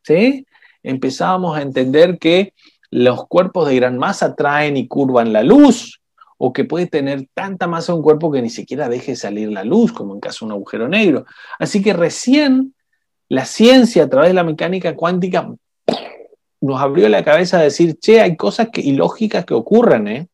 [0.03, 0.47] ¿Sí?
[0.83, 2.53] Empezábamos a entender que
[2.91, 6.01] los cuerpos de gran masa traen y curvan la luz,
[6.39, 9.93] o que puede tener tanta masa un cuerpo que ni siquiera deje salir la luz,
[9.93, 11.25] como en caso de un agujero negro.
[11.59, 12.75] Así que recién
[13.29, 15.51] la ciencia a través de la mecánica cuántica
[16.61, 20.29] nos abrió la cabeza a decir, che, hay cosas ilógicas que ocurren, ¿eh?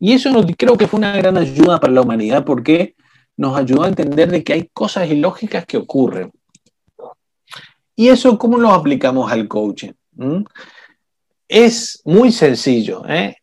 [0.00, 2.96] Y eso creo que fue una gran ayuda para la humanidad porque
[3.36, 6.32] nos ayudó a entender de que hay cosas ilógicas que ocurren.
[7.94, 9.92] ¿Y eso cómo lo aplicamos al coaching?
[10.12, 10.42] ¿Mm?
[11.46, 13.02] Es muy sencillo.
[13.06, 13.36] ¿eh?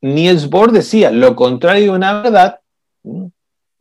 [0.00, 2.60] Niels Bohr decía, lo contrario de una verdad,
[3.04, 3.26] ¿Mm?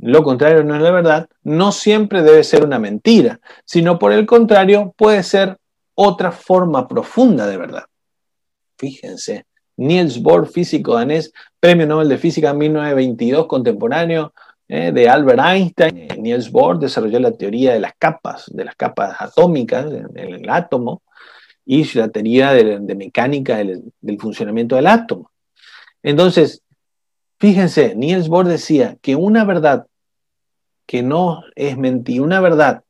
[0.01, 4.27] lo contrario no es la verdad, no siempre debe ser una mentira, sino por el
[4.27, 5.57] contrario puede ser
[5.95, 7.85] otra forma profunda de verdad.
[8.77, 9.45] Fíjense,
[9.79, 14.33] Niels Bohr, físico danés, premio Nobel de Física en 1922, contemporáneo
[14.67, 15.97] eh, de Albert Einstein.
[15.97, 21.01] Eh, Niels Bohr desarrolló la teoría de las capas, de las capas atómicas del, átomo
[21.65, 25.31] y la teoría de, mecánica del, funcionamiento del átomo.
[26.03, 26.61] Entonces,
[27.39, 29.87] fíjense, Niels Bohr decía que una verdad
[30.85, 32.83] que no es mentira, una verdad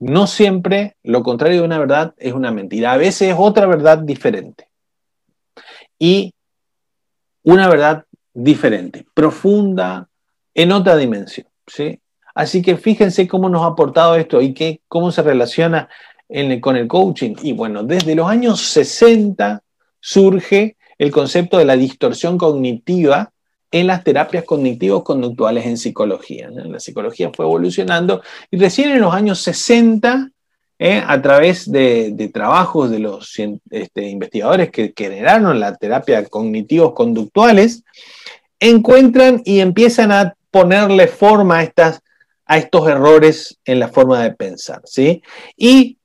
[0.00, 3.98] no siempre lo contrario de una verdad es una mentira, a veces es otra verdad
[3.98, 4.66] diferente
[5.98, 6.32] y
[7.42, 10.08] una verdad diferente, profunda,
[10.54, 11.46] en otra dimensión.
[11.66, 12.00] ¿sí?
[12.34, 15.88] Así que fíjense cómo nos ha aportado esto y qué, cómo se relaciona
[16.60, 17.36] con el coaching.
[17.42, 19.62] Y bueno, desde los años 60
[20.00, 23.32] surge el concepto de la distorsión cognitiva
[23.70, 26.48] en las terapias cognitivos conductuales en psicología.
[26.50, 30.30] La psicología fue evolucionando y recién en los años 60
[30.78, 31.02] ¿eh?
[31.06, 33.38] a través de, trabajos de los
[33.70, 37.84] este, investigadores que, generaron la terapia cognitivos conductuales,
[38.60, 42.00] encuentran y empiezan a ponerle forma a, estas,
[42.46, 44.80] a estos errores en la forma de pensar.
[44.84, 45.22] ¿sí?
[45.56, 45.98] ¿Y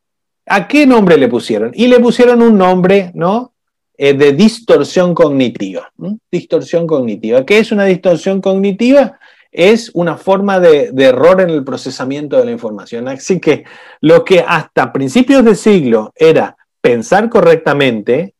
[0.45, 1.71] a qué nombre le pusieron?
[1.73, 3.53] Y le pusieron un nombre, ¿no?
[4.01, 5.91] Eh, de distorsión cognitiva.
[6.31, 7.45] Distorsión cognitiva.
[7.45, 9.19] ¿Qué es una distorsión cognitiva?
[9.51, 13.07] Es una forma de, error en el procesamiento de la información.
[13.07, 13.65] Así que
[14.01, 18.35] lo que hasta principios de siglo era pensar correctamente,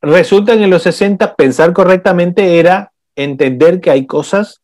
[0.00, 4.60] resulta que en los 60 pensar correctamente era entender que hay cosas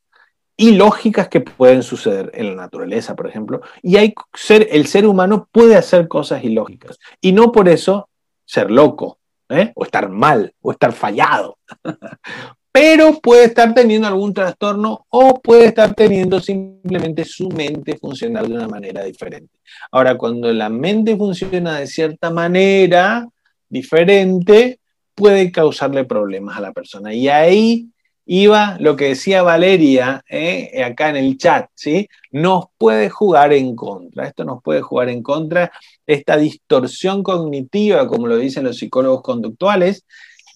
[0.56, 5.48] ilógicas que pueden suceder en la naturaleza, por ejemplo, y hay ser, el ser humano
[5.52, 8.08] puede hacer cosas ilógicas y no por eso
[8.44, 9.18] ser loco,
[9.48, 9.72] ¿eh?
[9.76, 11.58] o estar mal, o estar fallado.
[12.80, 18.54] pero puede estar teniendo algún trastorno o puede estar teniendo simplemente su mente funcionar de
[18.54, 19.58] una manera diferente.
[19.90, 23.26] Ahora, cuando la mente funciona de cierta manera
[23.68, 24.78] diferente,
[25.16, 27.12] puede causarle problemas a la persona.
[27.12, 27.88] Y ahí
[28.26, 32.08] iba lo que decía Valeria eh, acá en el chat, ¿sí?
[32.30, 34.28] Nos puede jugar en contra.
[34.28, 35.72] Esto nos puede jugar en contra.
[36.06, 40.04] Esta distorsión cognitiva, como lo dicen los psicólogos conductuales,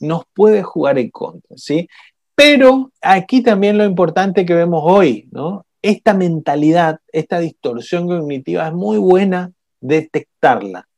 [0.03, 1.89] nos puede jugar en contra, ¿sí?
[2.35, 5.67] Pero aquí también lo importante que vemos hoy, ¿no?
[5.83, 10.89] Esta mentalidad, esta distorsión cognitiva es muy buena detectarla.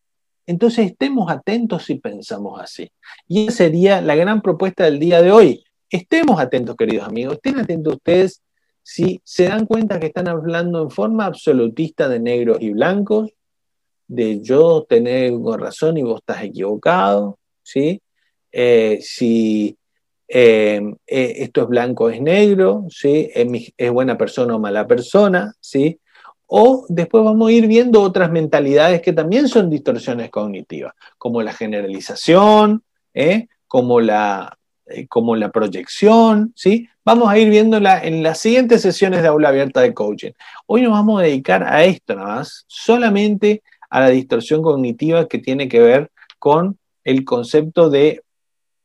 [0.46, 2.90] Entonces estemos atentos si pensamos así.
[3.26, 5.64] Y esa sería la gran propuesta del día de hoy.
[5.88, 8.42] Estemos atentos, queridos amigos, estén atentos ustedes
[8.82, 13.30] si se dan cuenta que están hablando en forma absolutista de negros y blancos,
[14.06, 18.02] de yo tener razón y vos estás equivocado, ¿sí?
[18.52, 18.98] Eh,
[20.26, 23.30] eh, esto es blanco, es negro, ¿sí?
[23.34, 26.00] es, buena persona o mala persona, ¿sí?
[26.46, 31.52] O después vamos a ir viendo otras mentalidades que también son distorsiones cognitivas, como la
[31.52, 32.82] generalización,
[33.12, 33.48] ¿eh?
[33.66, 34.58] como, la,
[35.08, 36.88] como la proyección, ¿sí?
[37.04, 40.32] Vamos a ir viéndola en las siguientes sesiones de aula abierta de coaching.
[40.66, 45.38] Hoy nos vamos a dedicar a esto nada más, solamente a la distorsión cognitiva que
[45.38, 48.23] tiene que ver con el concepto de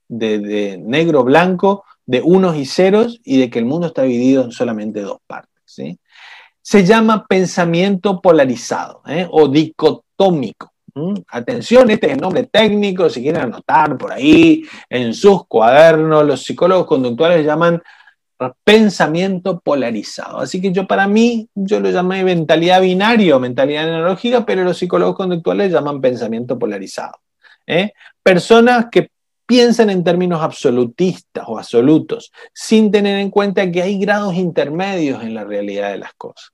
[0.09, 5.01] de, negro-blanco, de unos y ceros y de que el mundo está dividido en solamente
[5.01, 5.49] dos partes.
[6.61, 9.27] Se llama pensamiento polarizado ¿eh?
[9.29, 10.71] o dicotómico.
[11.29, 16.43] Atención, este es el nombre técnico, si quieren anotar por ahí en sus cuadernos, los
[16.43, 17.81] psicólogos conductuales llaman
[18.63, 20.39] pensamiento polarizado.
[20.39, 25.15] Así que yo para mí, yo lo llamé mentalidad binario, mentalidad analógica, pero los psicólogos
[25.15, 27.19] conductuales llaman pensamiento polarizado.
[27.67, 27.93] ¿eh?
[28.23, 29.09] Personas que
[29.49, 35.33] piensan en términos absolutistas o absolutos, sin tener en cuenta que hay grados intermedios en
[35.33, 36.51] la realidad de las cosas.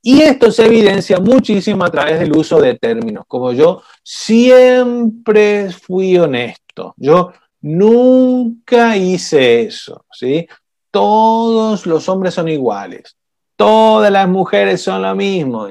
[0.00, 6.16] Y esto se evidencia muchísimo a través del uso de términos, como yo siempre fui
[6.16, 10.48] honesto, yo nunca hice eso, ¿sí?
[10.90, 13.14] Todos los hombres son iguales,
[13.56, 15.68] todas las mujeres son lo mismo,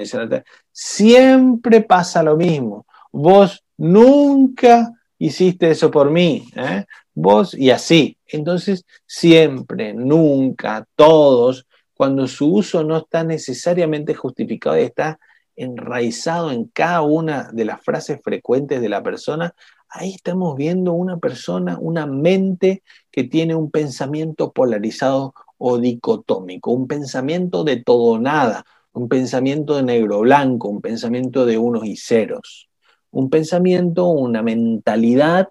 [0.71, 2.85] Siempre pasa lo mismo.
[3.11, 6.85] Vos nunca hiciste eso por mí, ¿eh?
[7.13, 8.17] vos y así.
[8.25, 15.19] Entonces, siempre, nunca, todos, cuando su uso no está necesariamente justificado y está
[15.55, 19.53] enraizado en cada una de las frases frecuentes de la persona,
[19.89, 22.81] ahí estamos viendo una persona, una mente
[23.11, 29.83] que tiene un pensamiento polarizado o dicotómico, un pensamiento de todo nada, un pensamiento de
[29.83, 32.70] negro blanco, un pensamiento de unos y ceros,
[33.11, 35.49] un pensamiento, una mentalidad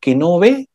[0.00, 0.68] que no ve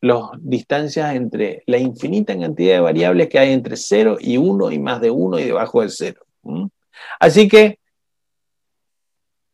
[0.00, 4.78] las distancias entre la infinita cantidad de variables que hay entre 0 y 1 y
[4.78, 6.20] más de 1 y debajo del 0.
[7.18, 7.78] Así que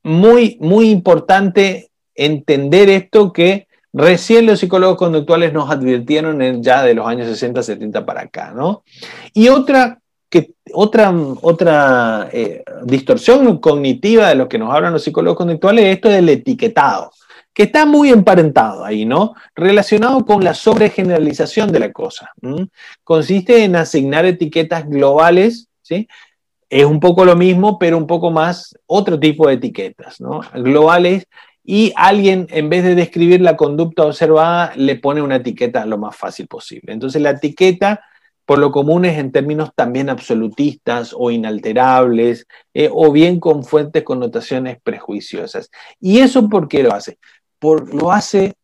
[0.03, 7.07] muy, muy importante entender esto que recién los psicólogos conductuales nos advirtieron ya de los
[7.07, 8.85] años 60, 70 para acá, ¿no?
[9.33, 15.39] Y otra, que, otra, otra eh, distorsión cognitiva de lo que nos hablan los psicólogos
[15.39, 17.11] conductuales es esto del etiquetado
[17.57, 19.33] que está muy emparentado ahí, ¿no?
[19.55, 22.31] Relacionado con la sobregeneralización de la cosa.
[23.03, 26.07] Consiste en asignar etiquetas globales, ¿sí?
[26.69, 30.43] Es un poco lo mismo, pero un poco más otro tipo de etiquetas, ¿no?
[30.53, 31.27] Globales
[31.65, 36.15] y alguien, en vez de describir la conducta observada, le pone una etiqueta lo más
[36.15, 36.93] fácil posible.
[36.93, 38.03] Entonces la etiqueta,
[38.47, 44.05] por lo común, es en términos también absolutistas o inalterables, eh, o bien con fuertes
[44.05, 45.71] connotaciones prejuiciosas.
[46.01, 47.19] ¿Y eso por qué lo hace?
[47.59, 48.55] por, lo hace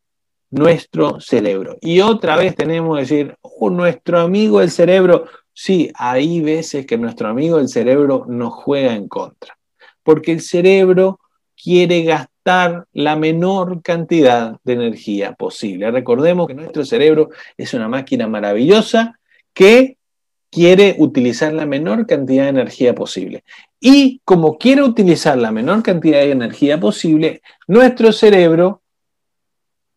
[0.51, 1.77] nuestro cerebro.
[1.81, 6.99] Y otra vez tenemos que decir, oh, nuestro amigo el cerebro, sí, hay veces que
[6.99, 9.57] nuestro amigo el cerebro nos juega en contra,
[10.03, 11.21] porque el cerebro
[11.61, 15.91] quiere gastar la menor cantidad de energía posible.
[15.91, 19.19] Recordemos que nuestro cerebro es una máquina maravillosa
[19.55, 19.97] que
[20.51, 23.45] quiere utilizar la menor cantidad de energía posible.
[23.81, 28.83] Y como quiere utilizar la menor cantidad de energía posible, nuestro cerebro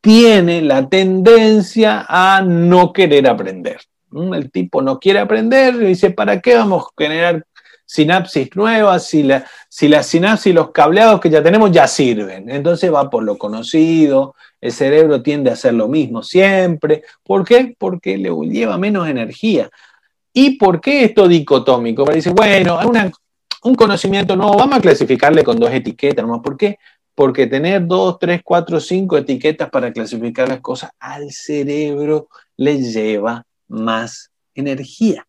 [0.01, 3.81] tiene la tendencia a no querer aprender.
[4.11, 7.45] El tipo no quiere aprender y dice, ¿para qué vamos a generar
[7.85, 12.49] sinapsis nuevas si la, si la sinapsis, los cableados que ya tenemos ya sirven?
[12.49, 17.03] Entonces va por lo conocido, el cerebro tiende a hacer lo mismo siempre.
[17.23, 17.75] ¿Por qué?
[17.77, 19.69] Porque le lleva menos energía.
[20.33, 22.03] ¿Y por qué esto dicotómico?
[22.03, 22.79] Porque dice, bueno,
[23.63, 26.41] un conocimiento no, vamos a clasificarle con dos etiquetas, ¿no?
[26.41, 26.77] ¿Por qué?
[27.15, 33.45] porque tener dos, tres, cuatro, cinco etiquetas para clasificar las cosas al cerebro le lleva
[33.69, 35.25] más energía.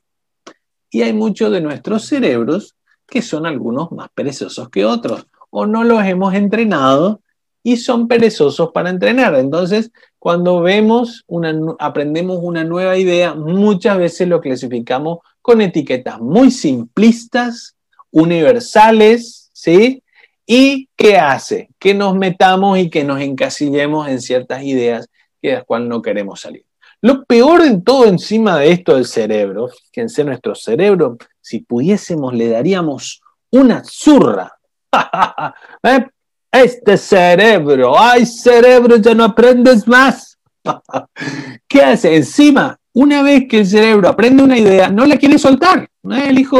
[0.90, 5.85] Y hay muchos de nuestros cerebros que son algunos más perezosos que otros, o no
[5.85, 7.20] los hemos entrenado
[7.62, 9.35] y son perezosos para entrenar.
[9.35, 16.51] Entonces, cuando vemos una, aprendemos una nueva idea, muchas veces lo clasificamos con etiquetas muy
[16.51, 17.77] simplistas,
[18.11, 20.03] universales, ¿sí?
[20.46, 21.70] ¿Y qué hace?
[21.79, 25.09] Que nos metamos y que nos encasillemos en ciertas ideas
[25.42, 26.65] de las cuales no queremos salir.
[27.07, 32.49] Lo peor en todo encima de esto del cerebro, fíjense nuestro cerebro, si pudiésemos le
[32.49, 34.53] daríamos una zurra.
[35.85, 36.05] ¿Eh?
[36.51, 40.37] Este cerebro, ay cerebro, ya no aprendes más.
[41.69, 42.16] ¿Qué hace?
[42.16, 45.88] Encima, una vez que el cerebro aprende una idea, no la quiere soltar.
[46.11, 46.25] ¿Eh?
[46.31, 46.59] El hijo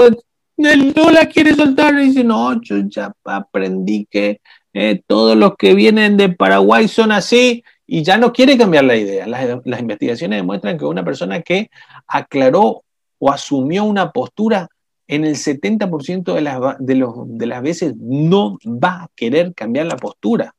[0.59, 4.41] no la quiere soltar y dice, no, yo ya aprendí que
[4.73, 8.97] eh, todos los que vienen de Paraguay son así y ya no quiere cambiar la
[8.97, 9.27] idea.
[9.27, 11.71] Las, investigaciones demuestran que una persona que
[12.07, 12.83] aclaró
[13.19, 14.69] o asumió una postura
[15.07, 20.55] en el 70% de las, de, las veces no va a querer cambiar la postura.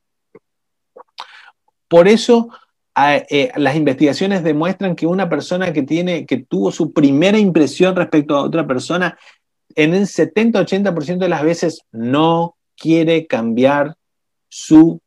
[1.86, 2.48] Por eso
[2.96, 8.36] eh, las investigaciones demuestran que una persona que, tiene, que tuvo su primera impresión respecto
[8.36, 9.18] a otra persona
[9.74, 13.96] en el 70-80% de las veces no quiere cambiar
[14.48, 15.00] su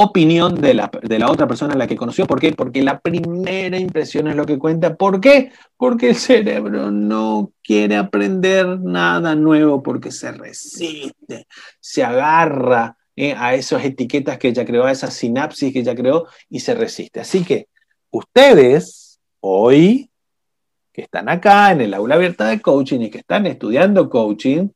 [0.00, 2.24] opinión de la, de la, otra persona a la que conoció.
[2.24, 2.52] ¿Por qué?
[2.52, 4.94] Porque la primera impresión es lo que cuenta.
[4.94, 5.50] ¿Por qué?
[5.76, 11.48] Porque el cerebro no quiere aprender nada nuevo porque se resiste,
[11.80, 16.26] se agarra eh, a esas etiquetas que ya creó, a esas sinapsis que ya creó
[16.48, 17.18] y se resiste.
[17.18, 17.66] Así que
[18.10, 20.08] ustedes hoy
[20.92, 24.68] que están acá en el aula abierta de coaching y que están estudiando coaching,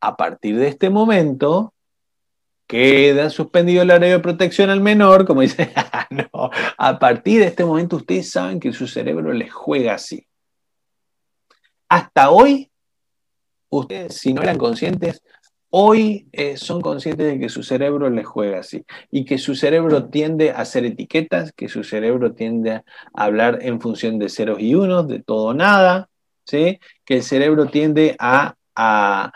[0.00, 1.74] a partir de este momento
[2.70, 5.72] queda suspendido el área de protección al menor, como dice,
[6.10, 10.24] no, a partir de este momento ustedes saben que su cerebro les juega así.
[11.88, 12.70] Hasta hoy
[13.70, 15.20] ustedes, si no eran conscientes,
[15.70, 20.08] hoy eh, son conscientes de que su cerebro les juega así y que su cerebro
[20.08, 24.76] tiende a hacer etiquetas, que su cerebro tiende a hablar en función de ceros y
[24.76, 26.08] unos, de todo o nada,
[26.46, 26.78] ¿sí?
[27.04, 29.32] que el cerebro tiende a, a,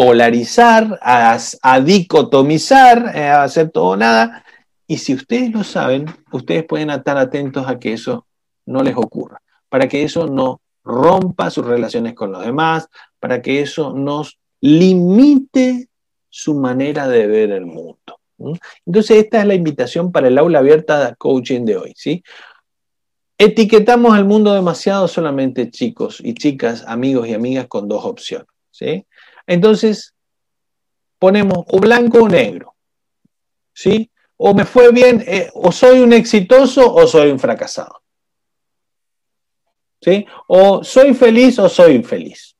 [0.00, 4.42] polarizar, a, dicotomizar, eh, a hacer todo o nada.
[4.86, 8.26] Y si ustedes lo saben, ustedes pueden estar atentos a que eso
[8.64, 12.88] no les ocurra, para que eso no rompa sus relaciones con los demás,
[13.18, 15.90] para que eso nos limite
[16.30, 18.20] su manera de ver el mundo.
[18.86, 21.92] Entonces, esta es la invitación para el aula abierta de coaching de hoy.
[21.94, 22.24] ¿sí?
[23.36, 28.48] Etiquetamos al mundo demasiado solamente chicos y chicas, amigos y amigas con dos opciones.
[28.70, 29.04] ¿sí?
[29.50, 30.14] Entonces,
[31.18, 32.76] ponemos o blanco o negro.
[33.72, 34.10] ¿sí?
[34.36, 38.00] O me fue bien, eh, o soy un exitoso o soy un fracasado.
[40.00, 40.24] ¿Sí?
[40.46, 42.56] O soy feliz o soy infeliz.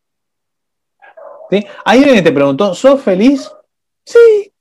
[1.50, 1.64] ¿Sí?
[1.84, 3.48] Hay alguien que te preguntó, ¿sos feliz?
[4.04, 4.52] Sí.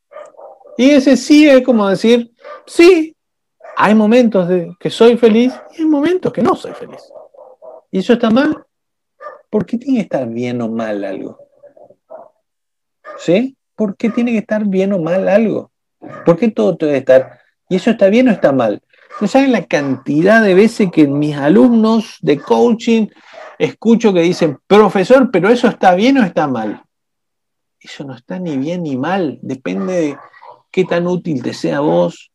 [0.77, 2.31] Y ese sí es como decir,
[2.67, 3.15] sí.
[3.75, 7.01] Hay momentos de que soy feliz y hay momentos que no soy feliz.
[7.89, 8.65] ¿Y eso está mal?
[9.49, 11.38] ¿Por qué tiene que estar bien o mal algo?
[13.19, 13.55] ¿Sí?
[13.75, 15.71] ¿Por qué tiene que estar bien o mal algo?
[16.25, 17.39] ¿Por qué todo debe estar?
[17.69, 18.81] ¿Y eso está bien o está mal?
[19.21, 23.07] ¿No saben la cantidad de veces que mis alumnos de coaching
[23.57, 26.83] escucho que dicen, profesor, pero eso está bien o está mal?
[27.79, 30.17] Eso no está ni bien ni mal, depende de
[30.71, 32.31] qué tan útil te sea vos,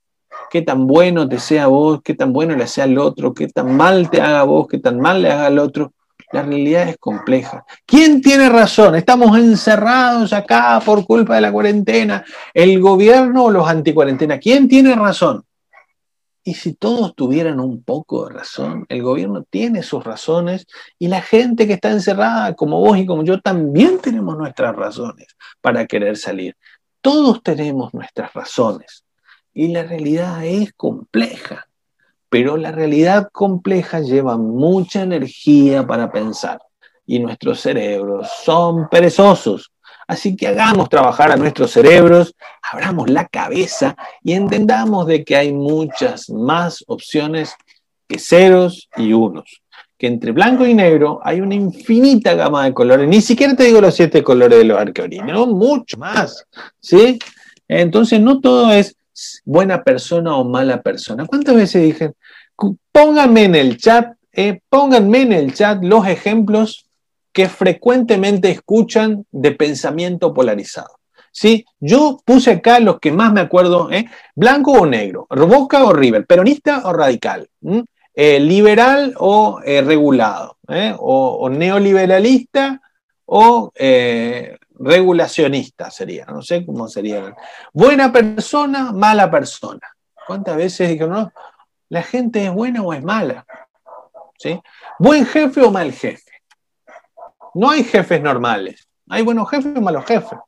[0.50, 3.76] qué tan bueno te sea vos, qué tan bueno le sea al otro, qué tan
[3.76, 5.92] mal te haga vos, qué tan mal le haga al otro.
[6.34, 7.64] La realidad es compleja.
[7.86, 8.96] ¿Quién tiene razón?
[8.96, 12.24] Estamos encerrados acá por culpa de la cuarentena.
[12.52, 14.40] ¿El gobierno o los anticuarentena?
[14.40, 15.44] ¿Quién tiene razón?
[16.42, 20.66] Y si todos tuvieran un poco de razón, el gobierno tiene sus razones
[20.98, 25.28] y la gente que está encerrada, como vos y como yo, también tenemos nuestras razones
[25.60, 26.56] para querer salir.
[27.00, 29.04] Todos tenemos nuestras razones
[29.52, 31.68] y la realidad es compleja,
[32.34, 36.58] pero la realidad compleja lleva mucha energía para pensar
[37.06, 39.70] y nuestros cerebros son perezosos.
[40.08, 45.52] Así que hagamos trabajar a nuestros cerebros, abramos la cabeza y entendamos de que hay
[45.52, 47.54] muchas más opciones
[48.08, 49.62] que ceros y unos.
[49.96, 53.08] Que entre blanco y negro hay una infinita gama de colores.
[53.08, 54.76] Ni siquiera te digo los siete colores de los
[55.24, 56.44] no, mucho más.
[56.80, 57.16] ¿sí?
[57.68, 58.96] Entonces no todo es
[59.44, 61.26] buena persona o mala persona.
[61.26, 62.12] ¿Cuántas veces dije,
[62.92, 66.86] pónganme en el chat, eh, pónganme en el chat los ejemplos
[67.32, 70.98] que frecuentemente escuchan de pensamiento polarizado.
[71.32, 71.64] ¿Sí?
[71.80, 74.08] Yo puse acá los que más me acuerdo, ¿eh?
[74.36, 77.48] blanco o negro, Boca o River, peronista o radical,
[78.14, 80.58] eh, liberal o regulado,
[80.98, 82.80] o, neoliberalista
[83.26, 83.72] o
[84.78, 87.34] regulacionista sería, no sé cómo sería.
[87.72, 89.88] Buena persona, mala persona.
[90.26, 91.32] ¿Cuántas veces digo, no,
[91.88, 93.46] la gente es buena o es mala?
[94.38, 94.60] ¿Sí?
[94.98, 96.30] ¿Buen jefe o mal jefe?
[97.54, 98.88] No hay jefes normales.
[99.08, 100.38] Hay buenos jefes y malos jefes.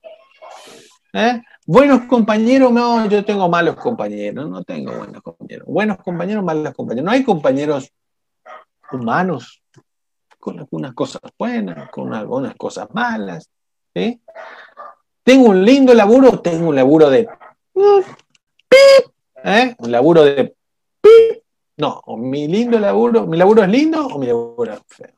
[1.13, 1.41] ¿Eh?
[1.67, 5.67] Buenos compañeros, no, yo tengo malos compañeros, no tengo buenos compañeros.
[5.67, 7.05] Buenos compañeros, malos compañeros.
[7.05, 7.93] No hay compañeros
[8.93, 9.63] humanos
[10.39, 13.51] con algunas cosas buenas, con algunas cosas malas.
[13.93, 17.29] Tengo un lindo laburo, tengo un laburo de
[19.43, 19.75] ¿Eh?
[19.79, 20.55] un laburo de
[21.79, 25.13] no, mi lindo laburo, mi laburo es lindo o mi laburo es feo.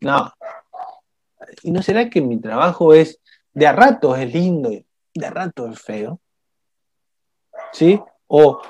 [0.00, 0.32] No.
[1.62, 3.20] ¿Y no será que mi trabajo es,
[3.52, 4.84] de a ratos es lindo y
[5.14, 6.20] de a ratos es feo?
[7.72, 8.00] ¿Sí?
[8.26, 8.60] O,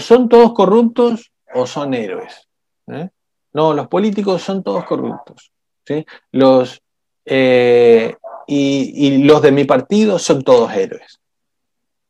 [0.00, 2.48] son todos corruptos o son héroes.
[2.88, 3.10] ¿eh?
[3.52, 5.52] No, los políticos son todos corruptos.
[5.84, 6.06] ¿sí?
[6.32, 6.82] Los,
[7.24, 11.20] eh, y los de mi partido son todos héroes.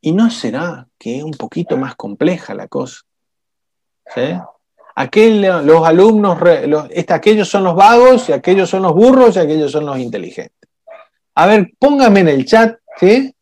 [0.07, 3.01] ¿Y no será que es un poquito más compleja la cosa?
[4.15, 4.39] ¿Sí?
[4.95, 6.37] Aquel, los alumnos,
[7.09, 10.69] aquellos son los vagos y aquellos son los burros y aquellos son los inteligentes.
[11.35, 13.35] A ver, póngame en el chat, ¿sí?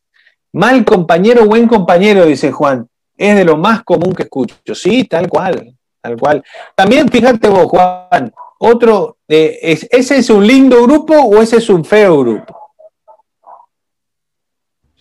[0.54, 2.90] Mal compañero, buen compañero, dice Juan.
[3.16, 4.74] Es de lo más común que escucho.
[4.74, 6.44] Sí, tal cual, tal cual.
[6.74, 11.86] También fíjate vos, Juan, otro, eh, ¿ese es un lindo grupo o ese es un
[11.86, 12.65] feo grupo?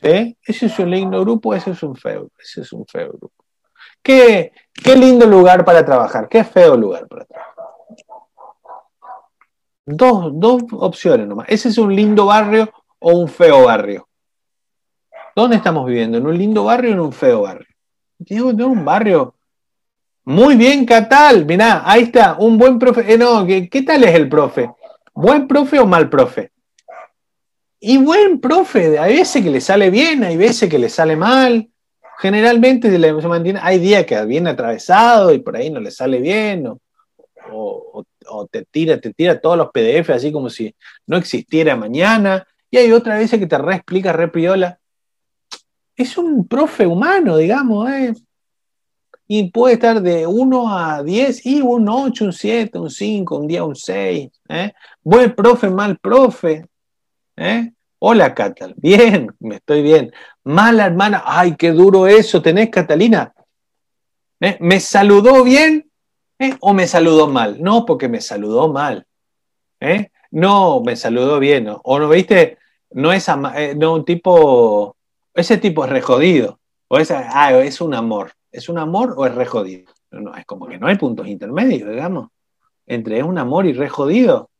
[0.04, 0.36] ¿Sí?
[0.44, 2.28] ¿Ese es un lindo grupo ese es un feo?
[2.38, 3.32] Ese es un feo grupo.
[4.02, 4.52] Qué,
[4.96, 7.54] lindo lugar para trabajar, qué feo lugar para trabajar.
[9.86, 11.46] Dos, dos opciones nomás.
[11.48, 14.06] ¿Ese es un lindo barrio o un feo barrio?
[15.34, 16.18] ¿Dónde estamos viviendo?
[16.18, 17.66] ¿En un lindo barrio o en un feo barrio?
[18.18, 19.34] Digo, en un barrio.
[20.24, 21.46] Muy bien, Catal.
[21.46, 23.10] Mirá, ahí está, un buen profe.
[23.10, 24.70] Eh, no, ¿qué, tal es el profe?
[25.14, 26.52] ¿Buen profe o mal profe?
[27.86, 31.68] Y buen profe, hay veces que le sale bien, hay veces que le sale mal.
[32.18, 36.66] Generalmente se mantiene, hay días que viene atravesado y por ahí no le sale bien,
[37.52, 38.04] o,
[38.50, 40.74] te tira, te tira todos los PDF así como si
[41.06, 42.46] no existiera mañana.
[42.70, 44.78] Y hay otras veces que te re explica, re priola.
[45.94, 48.14] Es un profe humano, digamos, ¿eh?
[49.28, 53.46] y puede estar de 1 a 10 y un 8, un 7, un 5, un
[53.46, 54.30] día un 6.
[54.48, 54.72] ¿eh?
[55.02, 56.64] Buen profe, mal profe.
[57.36, 57.72] ¿Eh?
[57.98, 58.74] Hola, Catal.
[58.78, 60.12] Bien, me estoy bien.
[60.42, 61.22] Mala hermana.
[61.24, 62.42] Ay, qué duro eso.
[62.42, 63.32] ¿Tenés, Catalina?
[64.40, 64.58] ¿Eh?
[64.60, 65.90] ¿Me saludó bien
[66.38, 66.54] ¿Eh?
[66.60, 67.62] o me saludó mal?
[67.62, 69.06] No, porque me saludó mal.
[70.30, 71.68] No, me saludó bien.
[71.82, 72.58] O no, viste,
[72.90, 73.26] no es
[73.76, 74.96] no, un tipo,
[75.32, 76.58] ese tipo es re jodido.
[76.88, 78.32] O es, ah, es un amor.
[78.50, 79.92] ¿Es un amor o es re jodido?
[80.10, 82.28] No, es como que no hay puntos intermedios, digamos.
[82.86, 84.50] Entre es un amor y re jodido.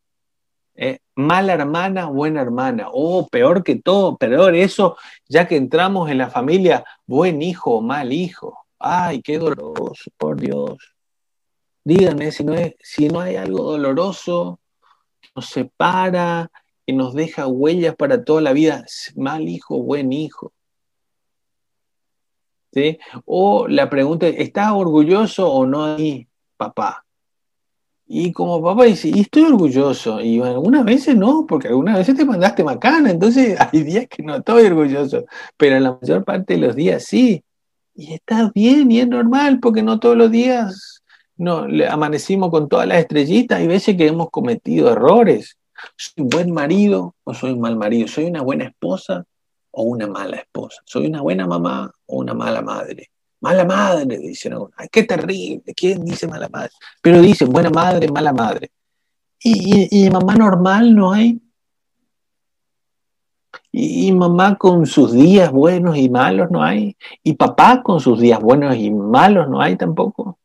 [0.77, 2.89] Eh, mala hermana, buena hermana.
[2.93, 4.97] Oh, peor que todo, peor eso,
[5.29, 8.67] ya que entramos en la familia, buen hijo o mal hijo.
[8.79, 10.77] Ay, qué doloroso, por Dios.
[11.85, 14.61] Díganme si no, es, si no hay algo doloroso
[15.35, 16.51] nos separa,
[16.87, 18.85] que nos deja huellas para toda la vida.
[19.17, 20.53] Mal hijo, buen hijo.
[23.25, 27.04] O la pregunta es, ¿estás orgulloso o no ahí, papá?
[28.07, 30.21] Y como papá dice, y estoy orgulloso.
[30.21, 34.37] Y algunas veces no, porque algunas veces te mandaste macana, entonces hay días que no
[34.37, 35.25] estoy orgulloso,
[35.57, 37.43] pero la mayor parte de los días sí.
[37.95, 41.03] Y está bien y es normal, porque no todos los días
[41.37, 43.61] no, amanecimos con todas las estrellitas.
[43.61, 45.59] Hay veces que hemos cometido errores.
[45.97, 48.09] ¿Soy un buen marido o soy un mal marido?
[48.09, 49.25] ¿Soy una buena esposa
[49.71, 50.83] o una mala esposa?
[50.85, 53.11] ¿Soy una buena mamá o una mala madre?
[53.45, 55.75] Mala madre, dicen Ay, qué terrible.
[55.77, 56.71] ¿Quién dice mala madre?
[57.03, 58.71] Pero dicen buena madre, mala madre.
[59.39, 61.39] ¿Y, mamá normal no hay?
[63.71, 66.97] ¿Y, mamá con sus días buenos y malos no hay?
[67.23, 70.39] ¿Y papá con sus días buenos y malos no hay tampoco?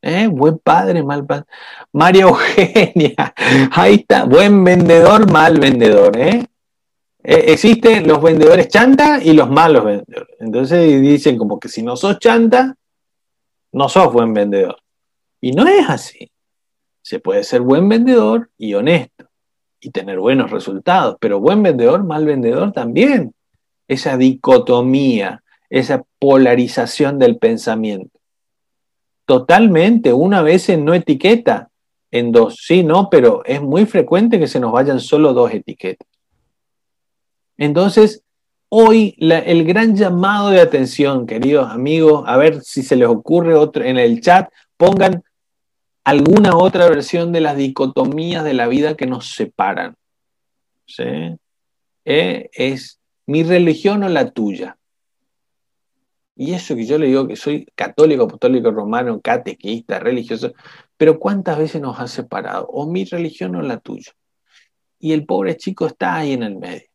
[0.00, 0.28] ¿Eh?
[0.28, 1.44] Buen padre, mal padre.
[1.92, 3.34] María Eugenia,
[3.72, 6.46] ahí está, buen vendedor, mal vendedor, ¿eh?
[7.28, 10.36] Eh, existen los vendedores chanta y los malos vendedores.
[10.38, 12.76] Entonces dicen como que si no sos chanta,
[13.72, 14.76] no sos buen vendedor.
[15.40, 16.30] Y no es así.
[17.02, 19.28] Se puede ser buen vendedor y honesto
[19.80, 23.34] y tener buenos resultados, pero buen vendedor, mal vendedor también.
[23.88, 28.20] Esa dicotomía, esa polarización del pensamiento.
[29.24, 31.70] Totalmente, una vez no etiqueta
[32.12, 36.06] en dos, sí, no, pero es muy frecuente que se nos vayan solo dos etiquetas.
[37.58, 38.22] Entonces,
[38.68, 43.84] hoy el gran llamado de atención, queridos amigos, a ver si se les ocurre otro
[43.84, 45.22] en el chat, pongan
[46.04, 49.96] alguna otra versión de las dicotomías de la vida que nos separan.
[50.86, 51.04] ¿Sí?
[52.04, 54.76] Eh, es mi religión o la tuya.
[56.38, 60.52] Y eso que yo le digo que soy católico, apostólico, romano, catequista, religioso,
[60.98, 62.66] pero ¿cuántas veces nos han separado?
[62.66, 64.12] O mi religión o la tuya.
[64.98, 66.86] Y el pobre chico está ahí en el medio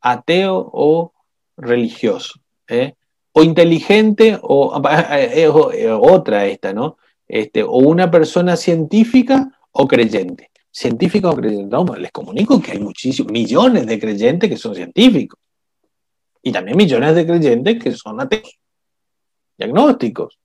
[0.00, 1.12] ateo o
[1.56, 2.94] religioso, ¿eh?
[3.32, 4.80] o inteligente, o
[5.12, 6.98] eh, eh, otra esta, ¿no?
[7.26, 10.50] Este, o una persona científica o creyente.
[10.70, 11.74] Científica o creyente.
[11.74, 15.38] No, les comunico que hay muchísimos, millones de creyentes que son científicos.
[16.42, 18.58] Y también millones de creyentes que son ateos,
[19.56, 20.38] diagnósticos.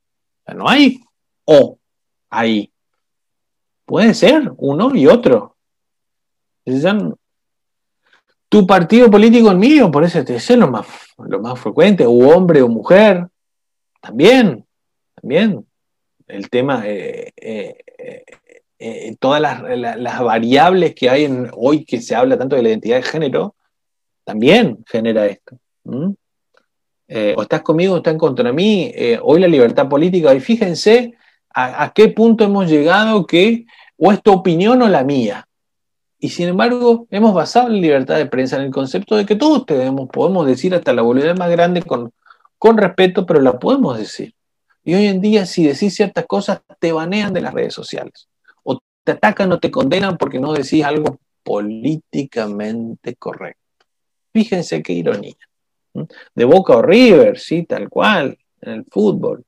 [0.55, 0.99] No hay
[1.45, 1.77] o
[2.29, 2.71] ahí.
[3.85, 5.57] Puede ser uno y otro
[8.49, 10.87] tu partido político es mío, por eso es lo más,
[11.17, 13.27] lo más frecuente, o hombre o mujer,
[14.01, 14.65] también,
[15.15, 15.65] también.
[16.27, 17.75] El tema, eh, eh,
[18.79, 22.97] eh, todas las, variables que hay en, hoy que se habla tanto de la identidad
[22.97, 23.55] de género,
[24.23, 25.57] también genera esto.
[25.85, 28.91] o estás conmigo o estás contra mí,
[29.21, 31.13] hoy la libertad política, y fíjense
[31.53, 33.65] a, a qué punto hemos llegado que
[33.97, 35.48] o es tu opinión o la mía.
[36.19, 39.65] Y sin embargo, hemos basado la libertad de prensa en el concepto de que todos
[39.65, 42.11] tenemos, podemos decir hasta la voluntad más grande con,
[42.57, 44.35] con respeto, pero la podemos decir.
[44.83, 48.27] Y hoy en día, si decís ciertas cosas, te banean de las redes sociales.
[48.63, 53.85] O te atacan o te condenan porque no decís algo políticamente correcto.
[54.33, 55.37] Fíjense qué ironía.
[56.35, 59.45] De Boca o River, sí, tal cual, en el fútbol.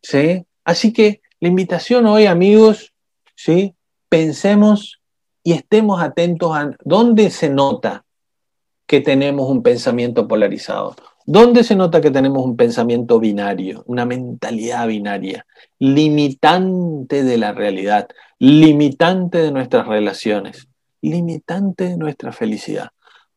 [0.00, 0.44] ¿Sí?
[0.64, 2.92] Así que la invitación hoy, amigos,
[3.34, 3.74] ¿sí?
[4.08, 5.01] pensemos
[5.44, 8.04] y estemos atentos a dónde se nota
[8.86, 10.94] que tenemos un pensamiento polarizado.
[11.24, 15.46] ¿Dónde se nota que tenemos un pensamiento binario, una mentalidad binaria,
[15.78, 20.68] limitante de la realidad, limitante de nuestras relaciones,
[21.00, 22.90] limitante de nuestra felicidad?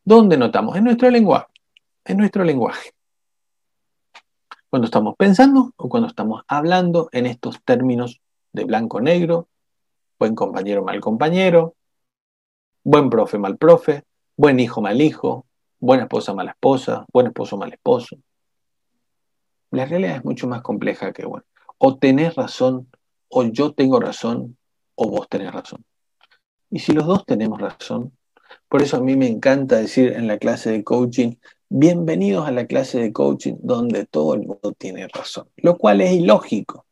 [0.04, 0.76] ¿Dónde notamos?
[0.76, 1.46] En nuestro lenguaje,
[2.04, 2.90] en nuestro lenguaje.
[4.68, 8.20] Cuando estamos pensando o cuando estamos hablando en estos términos
[8.52, 9.48] de blanco-negro,
[10.18, 11.76] buen compañero, mal compañero,
[12.86, 14.04] buen profe, mal profe,
[14.36, 15.44] buen hijo, mal hijo,
[15.80, 18.16] buena esposa, mala esposa, buen esposo, mal esposo.
[19.72, 21.44] La realidad es mucho más compleja que, bueno,
[21.78, 22.88] o tenés razón,
[23.28, 24.56] o yo tengo razón,
[24.94, 25.84] o vos tenés razón.
[26.70, 28.16] Y si los dos tenemos razón,
[28.68, 31.34] por eso a mí me encanta decir en la clase de coaching,
[31.68, 36.12] bienvenidos a la clase de coaching donde todo el mundo tiene razón, lo cual es
[36.12, 36.86] ilógico.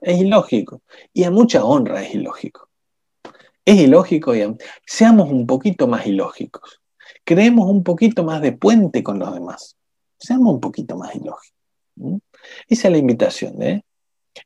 [0.00, 0.82] Es ilógico.
[1.12, 2.68] Y a mucha honra es ilógico.
[3.64, 4.32] Es ilógico
[4.84, 6.82] seamos un poquito más ilógicos
[7.24, 9.76] creemos un poquito más de puente con los demás.
[10.18, 11.52] Seamos un poquito más ilógicos.
[12.68, 13.62] Esa es la invitación.
[13.62, 13.82] ¿eh?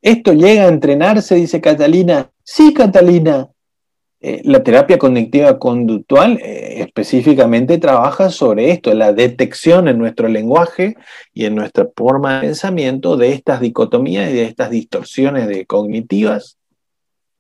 [0.03, 2.31] Esto llega a entrenarse, dice Catalina.
[2.43, 3.49] Sí, Catalina.
[4.21, 10.97] Eh, la terapia cognitiva conductual eh, específicamente trabaja sobre esto, la detección en nuestro lenguaje
[11.35, 16.57] y en nuestra forma de pensamiento de estas dicotomías y de estas distorsiones cognitivas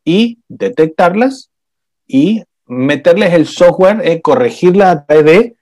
[0.04, 1.50] y detectarlas
[2.06, 5.56] y meterles el software, eh, corregirla a través de,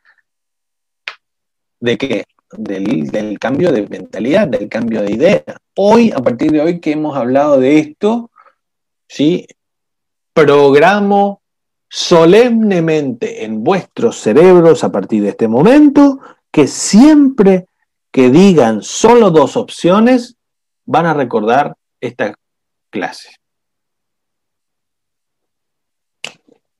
[1.80, 2.24] de qué?
[2.56, 5.44] Del, cambio de mentalidad, del cambio de idea.
[5.74, 8.30] Hoy, a partir de hoy que hemos hablado de esto,
[9.08, 9.46] ¿sí?
[10.32, 11.42] programo
[11.88, 16.20] solemnemente en vuestros cerebros a partir de este momento
[16.50, 17.66] que siempre
[18.10, 20.36] que digan solo dos opciones,
[20.84, 22.34] van a recordar esta
[22.90, 23.30] clase.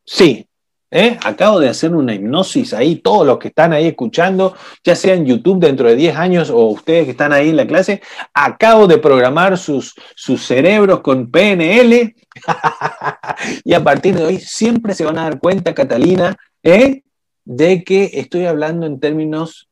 [0.05, 0.47] Sí,
[0.91, 1.19] ¿eh?
[1.25, 5.27] acabo de hacer una hipnosis ahí, todos los que están ahí escuchando, ya sea en
[5.27, 8.01] YouTube dentro de 10 años o ustedes que están ahí en la clase,
[8.33, 12.15] acabo de programar sus, sus cerebros con PNL
[13.65, 17.03] y a partir de hoy siempre se van a dar cuenta, Catalina, ¿eh?
[17.45, 19.69] de que estoy hablando en términos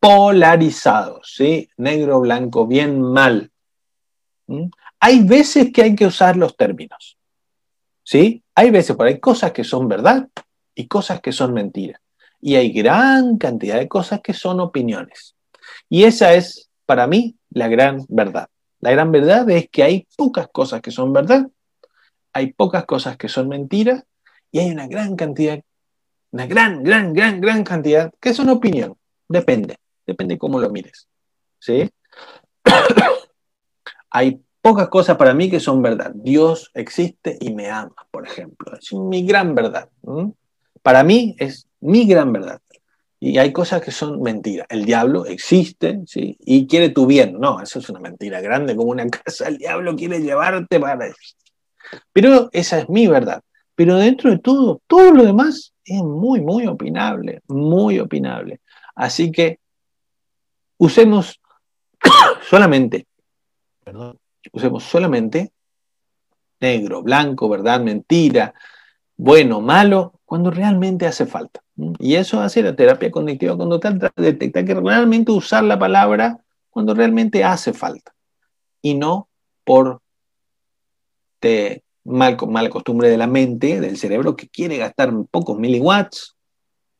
[0.00, 1.70] polarizados, ¿sí?
[1.76, 3.50] Negro, blanco, bien, mal.
[4.46, 4.66] ¿Mm?
[5.00, 7.13] Hay veces que hay que usar los términos,
[8.04, 8.44] ¿sí?
[8.54, 10.28] Hay veces, por hay cosas que son verdad
[10.74, 12.00] y cosas que son mentiras.
[12.40, 15.34] Y hay gran cantidad de cosas que son opiniones.
[15.88, 18.48] Y esa es, para mí, la gran verdad.
[18.80, 21.48] La gran verdad es que hay pocas cosas que son verdad,
[22.34, 24.04] hay pocas cosas que son mentiras
[24.52, 25.60] y hay una gran cantidad,
[26.32, 28.96] una gran, gran, gran, gran cantidad que son opinión.
[29.26, 31.08] Depende, depende cómo lo mires.
[31.58, 31.90] ¿Sí?
[34.10, 36.10] hay pocas cosas para mí que son verdad.
[36.14, 38.74] Dios existe y me ama, por ejemplo.
[38.78, 39.90] Es mi gran verdad.
[40.82, 42.62] Para mí es mi gran verdad.
[43.20, 44.66] Y hay cosas que son mentiras.
[44.70, 47.38] El diablo existe y quiere tu bien.
[47.38, 49.48] No, eso es una mentira grande como una casa.
[49.48, 51.12] El diablo quiere llevarte para.
[52.14, 53.42] Pero esa es mi verdad.
[53.74, 57.42] Pero dentro de todo, todo lo demás es muy, muy opinable.
[57.48, 58.62] Muy opinable.
[58.94, 59.58] Así que
[60.78, 61.38] usemos
[62.48, 63.06] solamente,
[63.84, 64.18] perdón,
[64.52, 65.52] usemos solamente
[66.60, 68.54] negro, blanco, verdad, mentira,
[69.16, 71.62] bueno, malo, cuando realmente hace falta.
[71.98, 76.40] Y eso hace la terapia cognitiva conductual, detectar que realmente usar la palabra
[76.70, 78.14] cuando realmente hace falta.
[78.82, 79.28] Y no
[79.64, 80.00] por
[81.40, 86.36] de mal, mala costumbre de la mente, del cerebro, que quiere gastar pocos miliwatts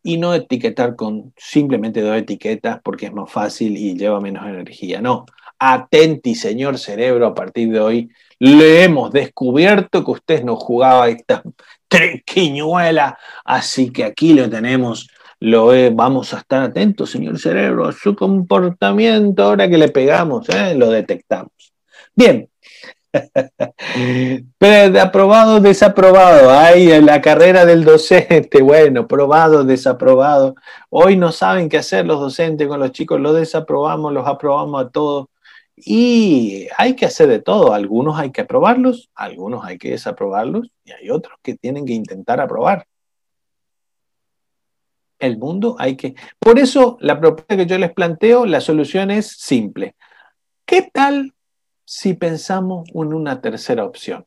[0.03, 5.01] y no etiquetar con simplemente dos etiquetas porque es más fácil y lleva menos energía.
[5.01, 5.25] No,
[5.59, 11.43] Atenti, señor cerebro, a partir de hoy le hemos descubierto que usted no jugaba esta
[11.89, 15.09] triquiñuela, así que aquí lo tenemos.
[15.41, 20.75] Lo vamos a estar atentos, señor cerebro, a su comportamiento ahora que le pegamos, ¿eh?
[20.75, 21.53] lo detectamos.
[22.15, 22.49] Bien,
[25.01, 26.51] aprobado, desaprobado.
[26.51, 30.55] Ay, en la carrera del docente, bueno, probado, desaprobado.
[30.91, 34.89] Hoy no saben qué hacer los docentes con los chicos, los desaprobamos, los aprobamos a
[34.91, 35.27] todos.
[35.77, 37.72] Y hay que hacer de todo.
[37.72, 42.41] Algunos hay que aprobarlos, algunos hay que desaprobarlos y hay otros que tienen que intentar
[42.41, 42.87] aprobar.
[45.18, 46.14] El mundo hay que...
[46.39, 49.97] Por eso la propuesta que yo les planteo, la solución es simple.
[50.66, 51.35] ¿Qué tal
[51.85, 54.27] si pensamos en una tercera opción?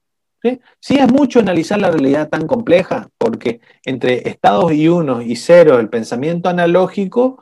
[0.79, 0.97] ¿Sí?
[0.97, 5.89] es mucho analizar la realidad tan compleja, porque entre estados y unos y ceros, el
[5.89, 7.41] pensamiento analógico,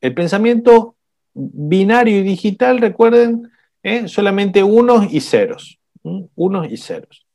[0.00, 0.93] el pensamiento
[1.34, 3.50] binario y digital, recuerden,
[3.82, 4.08] ¿eh?
[4.08, 5.78] solamente unos y ceros.
[6.02, 7.26] Unos y ceros.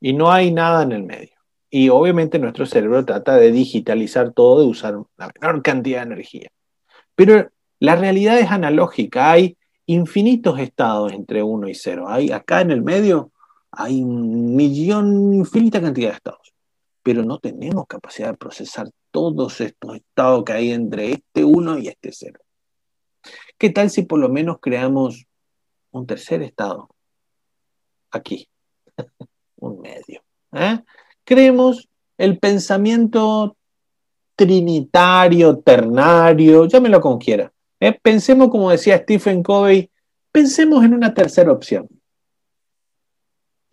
[0.00, 1.36] Y no hay nada en el medio.
[1.70, 6.48] Y obviamente nuestro cerebro trata de digitalizar todo, de usar la menor cantidad de energía.
[7.14, 7.50] Pero
[7.80, 9.56] La realidad es analógica, hay
[9.86, 12.06] infinitos estados entre 1 y 0.
[12.08, 13.30] Hay, acá en el medio
[13.70, 16.52] hay un millón, infinita cantidad de estados,
[17.02, 21.88] pero no tenemos capacidad de procesar todos estos estados que hay entre este 1 y
[21.88, 22.40] este 0.
[23.56, 25.26] ¿Qué tal si por lo menos creamos
[25.90, 26.88] un tercer estado?
[28.10, 28.48] Aquí,
[29.56, 30.22] un medio.
[30.52, 30.80] ¿eh?
[31.24, 33.56] Creemos el pensamiento
[34.36, 37.52] trinitario, ternario, llámelo como quiera.
[37.80, 37.98] ¿eh?
[38.00, 39.90] Pensemos, como decía Stephen Covey,
[40.30, 41.88] pensemos en una tercera opción.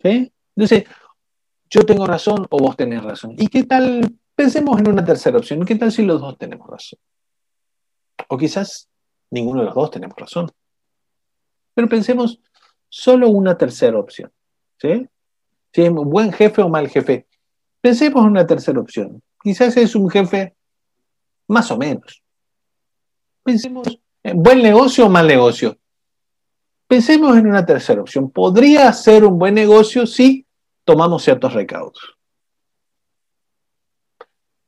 [0.02, 0.32] ¿Sí?
[0.56, 0.84] Entonces,
[1.70, 3.34] yo tengo razón o vos tenés razón.
[3.38, 4.16] ¿Y qué tal?
[4.34, 5.64] Pensemos en una tercera opción.
[5.64, 6.98] ¿Qué tal si los dos tenemos razón?
[8.28, 8.88] O quizás
[9.30, 10.50] ninguno de los dos tenemos razón.
[11.74, 12.40] Pero pensemos
[12.88, 14.32] solo una tercera opción.
[14.78, 15.06] ¿Sí?
[15.72, 17.26] Si es un buen jefe o mal jefe.
[17.80, 19.22] Pensemos en una tercera opción.
[19.42, 20.56] Quizás es un jefe
[21.48, 22.22] más o menos.
[23.42, 25.78] Pensemos en buen negocio o mal negocio.
[26.88, 28.30] Pensemos en una tercera opción.
[28.30, 30.46] ¿Podría ser un buen negocio si
[30.84, 32.15] tomamos ciertos recaudos?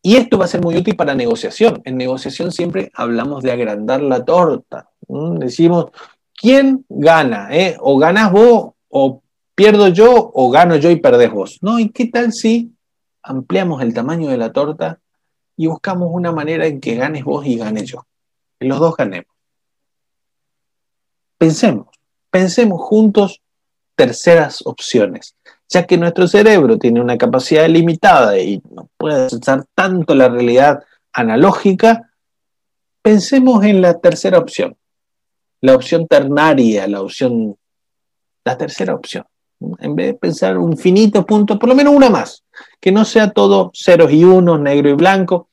[0.09, 1.83] Y esto va a ser muy útil para negociación.
[1.85, 4.89] En negociación siempre hablamos de agrandar la torta.
[5.07, 5.91] Decimos,
[6.35, 7.49] ¿quién gana?
[7.51, 7.77] Eh?
[7.79, 9.23] O ganas vos, o
[9.55, 11.59] pierdo yo, o gano yo y perdés vos.
[11.61, 11.79] ¿No?
[11.79, 12.73] ¿Y qué tal si
[13.23, 14.99] ampliamos el tamaño de la torta
[15.59, 18.07] y buscamos una manera en que ganes vos y gane yo?
[18.59, 19.37] Que los dos ganemos.
[21.37, 21.89] Pensemos,
[22.31, 23.43] pensemos juntos
[23.95, 25.37] terceras opciones
[25.69, 28.63] ya que nuestro cerebro tiene una capacidad limitada y
[28.99, 30.83] puede procesar tanto la realidad
[31.13, 32.11] analógica,
[33.01, 34.77] pensemos en la tercera opción,
[35.61, 37.57] la opción ternaria, la opción,
[38.45, 39.25] la tercera opción.
[39.79, 42.45] En vez de pensar un finito punto, por lo menos una más,
[42.81, 45.49] que no sea todo ceros y unos, negro y blanco,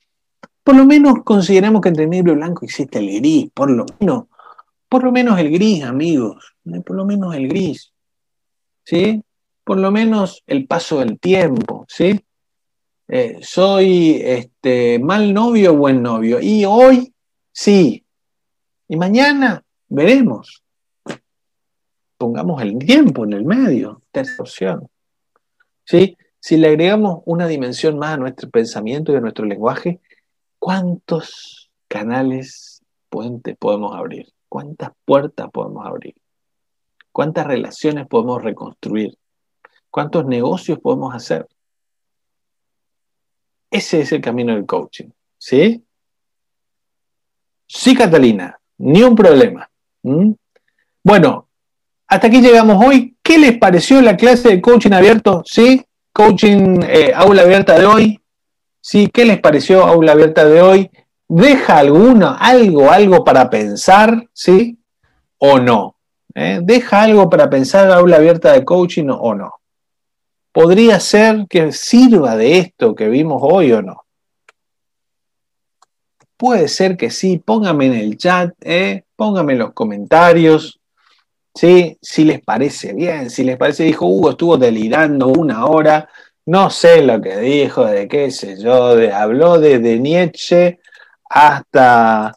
[0.64, 4.26] por lo menos consideremos que entre negro y blanco existe el gris, por lo menos,
[4.90, 7.92] por lo menos el gris, amigos, por lo menos el gris.
[8.84, 9.24] ¿Sí?
[9.66, 12.24] por lo menos el paso del tiempo, ¿sí?
[13.08, 16.40] Eh, soy este, mal novio o buen novio.
[16.42, 17.14] Y hoy
[17.52, 18.06] sí.
[18.88, 20.64] Y mañana veremos.
[22.18, 24.90] Pongamos el tiempo en el medio, tercera opción.
[25.86, 30.00] Si le agregamos una dimensión más a nuestro pensamiento y a nuestro lenguaje,
[30.60, 34.32] ¿cuántos canales, puentes podemos abrir?
[34.50, 36.16] ¿Cuántas puertas podemos abrir?
[37.12, 39.18] ¿Cuántas relaciones podemos reconstruir?
[39.90, 41.48] ¿Cuántos negocios podemos hacer?
[43.70, 45.10] Ese es el camino del coaching.
[45.38, 45.84] ¿Sí?
[47.68, 49.70] Sí, Catalina, ni un problema.
[51.04, 51.48] Bueno,
[52.08, 53.16] hasta aquí llegamos hoy.
[53.22, 55.44] ¿Qué les pareció la clase de coaching abierto?
[55.46, 55.84] ¿Sí?
[56.14, 58.22] Coaching eh, aula abierta de hoy.
[58.80, 59.10] ¿Sí?
[59.12, 60.92] ¿Qué les pareció aula abierta de hoy?
[61.28, 64.28] ¿Deja alguno, algo, algo para pensar?
[64.32, 64.78] ¿Sí?
[65.40, 65.96] ¿O no?
[66.36, 66.60] ¿Eh?
[66.62, 69.52] ¿Deja algo para pensar aula abierta de coaching o no?
[70.56, 74.06] Podría ser que sirva de esto que vimos hoy o no.
[76.38, 80.80] Puede ser que sí, póngame en el chat, eh, póngame en los comentarios,
[81.54, 81.98] ¿sí?
[82.02, 86.08] si les parece bien, si les parece, dijo Hugo, estuvo delirando una hora,
[86.46, 90.80] no sé lo que dijo, de qué sé yo, de, habló desde Nietzsche
[91.30, 92.34] hasta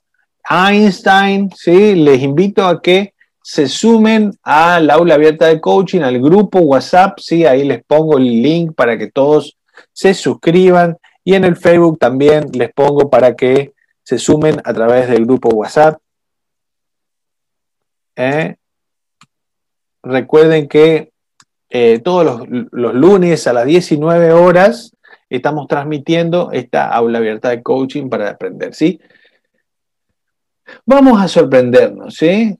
[0.50, 1.94] Einstein, ¿sí?
[1.94, 3.14] les invito a que
[3.48, 8.42] se sumen al aula abierta de coaching, al grupo WhatsApp, sí, ahí les pongo el
[8.42, 9.56] link para que todos
[9.90, 13.72] se suscriban y en el Facebook también les pongo para que
[14.02, 15.98] se sumen a través del grupo WhatsApp.
[18.16, 18.56] ¿Eh?
[20.02, 21.10] Recuerden que
[21.70, 24.94] eh, todos los, los, lunes a las 19 horas
[25.30, 29.00] estamos transmitiendo esta aula abierta de coaching para aprender, ¿sí?
[30.84, 32.54] Vamos a sorprendernos, ¿sí?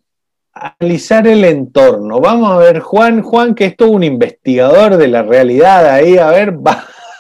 [0.58, 2.20] Analizar el entorno.
[2.20, 6.30] Vamos a ver, Juan, Juan, que es todo un investigador de la realidad ahí, a
[6.30, 6.54] ver,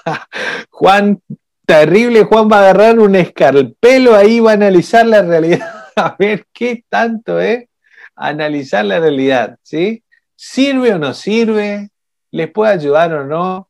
[0.70, 1.20] Juan,
[1.66, 6.46] terrible, Juan va a agarrar un escarpelo ahí, va a analizar la realidad, a ver
[6.52, 7.68] qué tanto es ¿eh?
[8.16, 10.02] analizar la realidad, ¿sí?
[10.34, 11.90] ¿Sirve o no sirve?
[12.30, 13.68] ¿Les puede ayudar o no?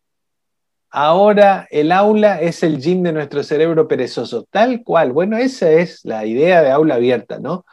[0.90, 5.12] Ahora el aula es el gym de nuestro cerebro perezoso, tal cual.
[5.12, 7.66] Bueno, esa es la idea de aula abierta, ¿no?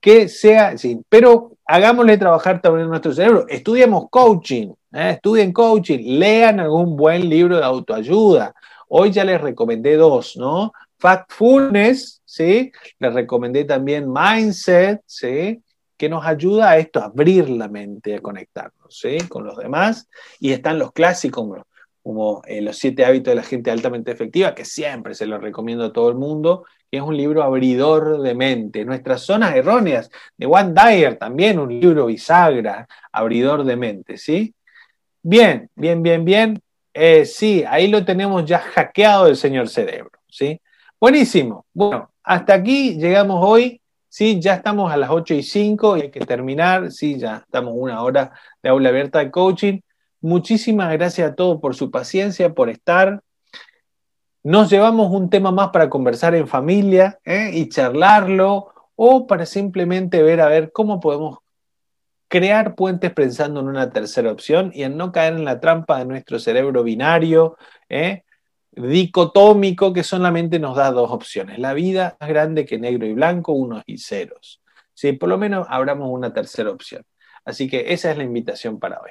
[0.00, 3.46] Que sea, sí, pero hagámosle trabajar también nuestro cerebro.
[3.48, 5.10] Estudiemos coaching, ¿eh?
[5.10, 8.54] estudien coaching, lean algún buen libro de autoayuda.
[8.88, 10.72] Hoy ya les recomendé dos, ¿no?
[10.98, 12.70] Factfulness, ¿sí?
[12.98, 15.62] Les recomendé también Mindset, ¿sí?
[15.96, 19.18] Que nos ayuda a esto, a abrir la mente, a conectarnos, ¿sí?
[19.28, 20.08] Con los demás.
[20.38, 21.62] Y están los clásicos,
[22.02, 25.86] como eh, Los siete hábitos de la gente altamente efectiva, que siempre se lo recomiendo
[25.86, 26.64] a todo el mundo,
[26.96, 28.84] es un libro abridor de mente.
[28.84, 34.54] Nuestras zonas erróneas, de One Dyer, también un libro bisagra, abridor de mente, ¿sí?
[35.22, 36.60] Bien, bien, bien, bien.
[36.94, 40.60] Eh, sí, ahí lo tenemos ya hackeado del señor cerebro, ¿sí?
[41.00, 41.66] Buenísimo.
[41.74, 43.80] Bueno, hasta aquí llegamos hoy.
[44.08, 46.90] Sí, ya estamos a las 8 y 5 y hay que terminar.
[46.90, 48.32] Sí, ya estamos una hora
[48.62, 49.80] de aula abierta de coaching.
[50.22, 53.20] Muchísimas gracias a todos por su paciencia, por estar.
[54.46, 57.50] Nos llevamos un tema más para conversar en familia ¿eh?
[57.52, 61.38] y charlarlo o para simplemente ver a ver cómo podemos
[62.28, 66.04] crear puentes pensando en una tercera opción y en no caer en la trampa de
[66.04, 67.56] nuestro cerebro binario,
[67.88, 68.22] ¿eh?
[68.70, 71.58] dicotómico, que solamente nos da dos opciones.
[71.58, 74.62] La vida más grande que negro y blanco, unos y ceros.
[74.94, 75.10] ¿Sí?
[75.10, 77.02] Por lo menos abramos una tercera opción.
[77.44, 79.10] Así que esa es la invitación para hoy.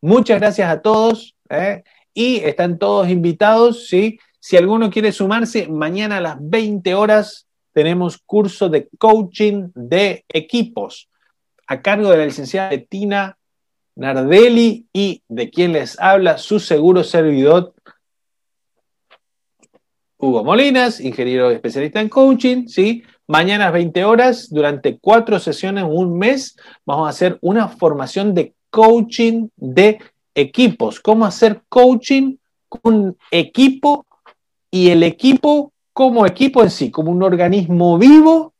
[0.00, 1.84] Muchas gracias a todos ¿eh?
[2.12, 3.86] y están todos invitados.
[3.86, 4.18] ¿sí?
[4.44, 11.08] Si alguno quiere sumarse, mañana a las 20 horas tenemos curso de coaching de equipos
[11.68, 13.38] a cargo de la licenciada Tina
[13.94, 17.72] Nardelli y de quien les habla su seguro servidor
[20.18, 23.04] Hugo Molinas, ingeniero especialista en coaching, ¿sí?
[23.28, 28.54] Mañana a 20 horas, durante cuatro sesiones, un mes, vamos a hacer una formación de
[28.70, 30.00] coaching de
[30.34, 30.98] equipos.
[30.98, 32.38] ¿Cómo hacer coaching
[32.68, 34.04] con equipo
[34.72, 38.54] y el equipo como equipo en sí, como un organismo vivo,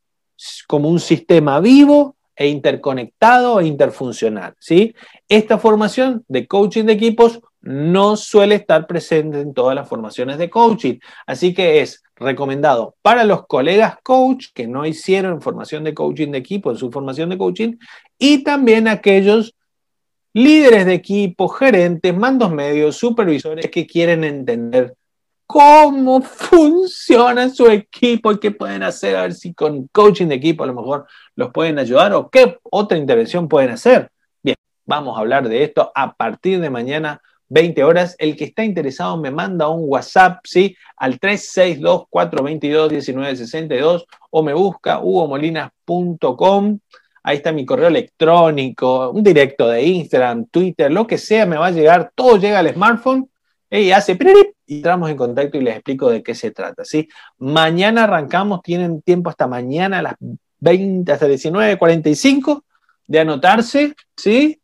[0.69, 4.55] como un sistema vivo e interconectado e interfuncional.
[4.61, 4.95] ¿sí?
[5.27, 10.51] Esta formación de coaching de equipos no suele estar presente en todas las formaciones de
[10.51, 16.31] coaching, así que es recomendado para los colegas coach que no hicieron formación de coaching
[16.33, 17.77] de equipo en su formación de coaching
[18.19, 19.55] y también aquellos
[20.35, 24.95] líderes de equipo, gerentes, mandos medios, supervisores que quieren entender
[25.53, 30.65] cómo funciona su equipo y qué pueden hacer, a ver si con coaching de equipo
[30.65, 34.11] a lo mejor los pueden ayudar o qué otra intervención pueden hacer.
[34.43, 37.21] Bien, vamos a hablar de esto a partir de mañana.
[37.51, 38.17] 20 horas.
[38.19, 40.75] El que está interesado me manda un WhatsApp, ¿sí?
[40.97, 46.79] Al 362-422-1962 o me busca hugomolinas.com.
[47.23, 51.67] Ahí está mi correo electrónico, un directo de Instagram, Twitter, lo que sea, me va
[51.67, 52.11] a llegar.
[52.15, 53.29] Todo llega al smartphone
[53.81, 54.19] y hace
[54.67, 56.85] y entramos en contacto y les explico de qué se trata.
[56.85, 57.09] ¿sí?
[57.39, 60.15] Mañana arrancamos, tienen tiempo hasta mañana a las
[60.61, 62.63] 20, hasta 19.45
[63.07, 64.61] de anotarse ¿sí?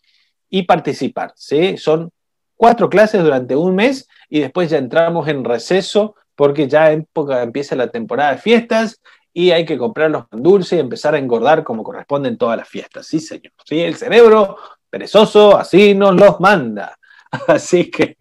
[0.51, 1.33] y participar.
[1.37, 1.79] ¿sí?
[1.79, 2.11] Son
[2.55, 7.77] cuatro clases durante un mes y después ya entramos en receso porque ya época empieza
[7.77, 9.01] la temporada de fiestas
[9.33, 13.07] y hay que comprar los dulces y empezar a engordar como corresponden todas las fiestas.
[13.07, 13.53] Sí, señor.
[13.65, 14.57] Sí, el cerebro
[14.91, 16.98] perezoso así nos los manda.
[17.47, 18.16] Así que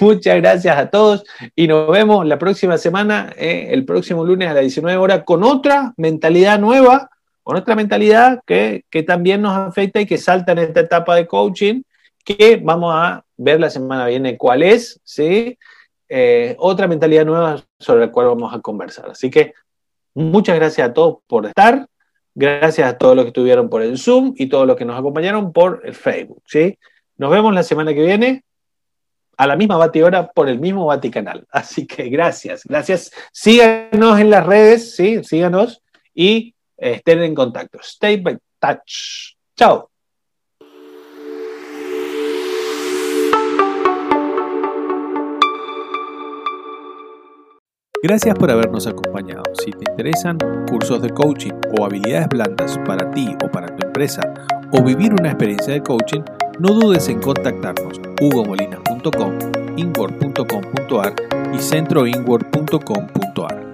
[0.00, 1.24] muchas gracias a todos
[1.54, 5.42] y nos vemos la próxima semana, eh, el próximo lunes a las 19 horas, con
[5.42, 7.10] otra mentalidad nueva,
[7.42, 11.82] con otra mentalidad que, también nos afecta y que salta en esta etapa de coaching,
[12.24, 15.58] que vamos a ver la semana viene cuál es, ¿sí?
[16.08, 19.10] Eh, otra mentalidad nueva sobre la cual vamos a conversar.
[19.10, 19.54] Así que
[20.14, 21.86] muchas gracias a todos por estar.
[22.34, 25.52] Gracias a todos los que estuvieron por el Zoom y todos los que nos acompañaron
[25.52, 26.42] por el Facebook.
[26.46, 26.78] ¿sí?
[27.18, 28.44] Nos vemos la semana que viene
[29.36, 31.44] a la misma Bati hora por el mismo Vaticanal.
[31.50, 33.12] Así que gracias, gracias.
[33.32, 35.82] Síganos en las redes, sí, síganos
[36.14, 37.80] y eh, estén en contacto.
[37.82, 39.34] Stay by touch.
[39.56, 39.90] Chao.
[48.00, 49.42] Gracias por habernos acompañado.
[49.64, 50.38] Si te interesan
[50.70, 54.22] cursos de coaching o habilidades blandas para ti o para tu empresa
[54.72, 56.22] o vivir una experiencia de coaching,
[56.58, 59.38] no dudes en contactarnos hugomolinas.com,
[59.76, 61.14] inward.com.ar
[61.54, 63.67] y centroinward.com.ar.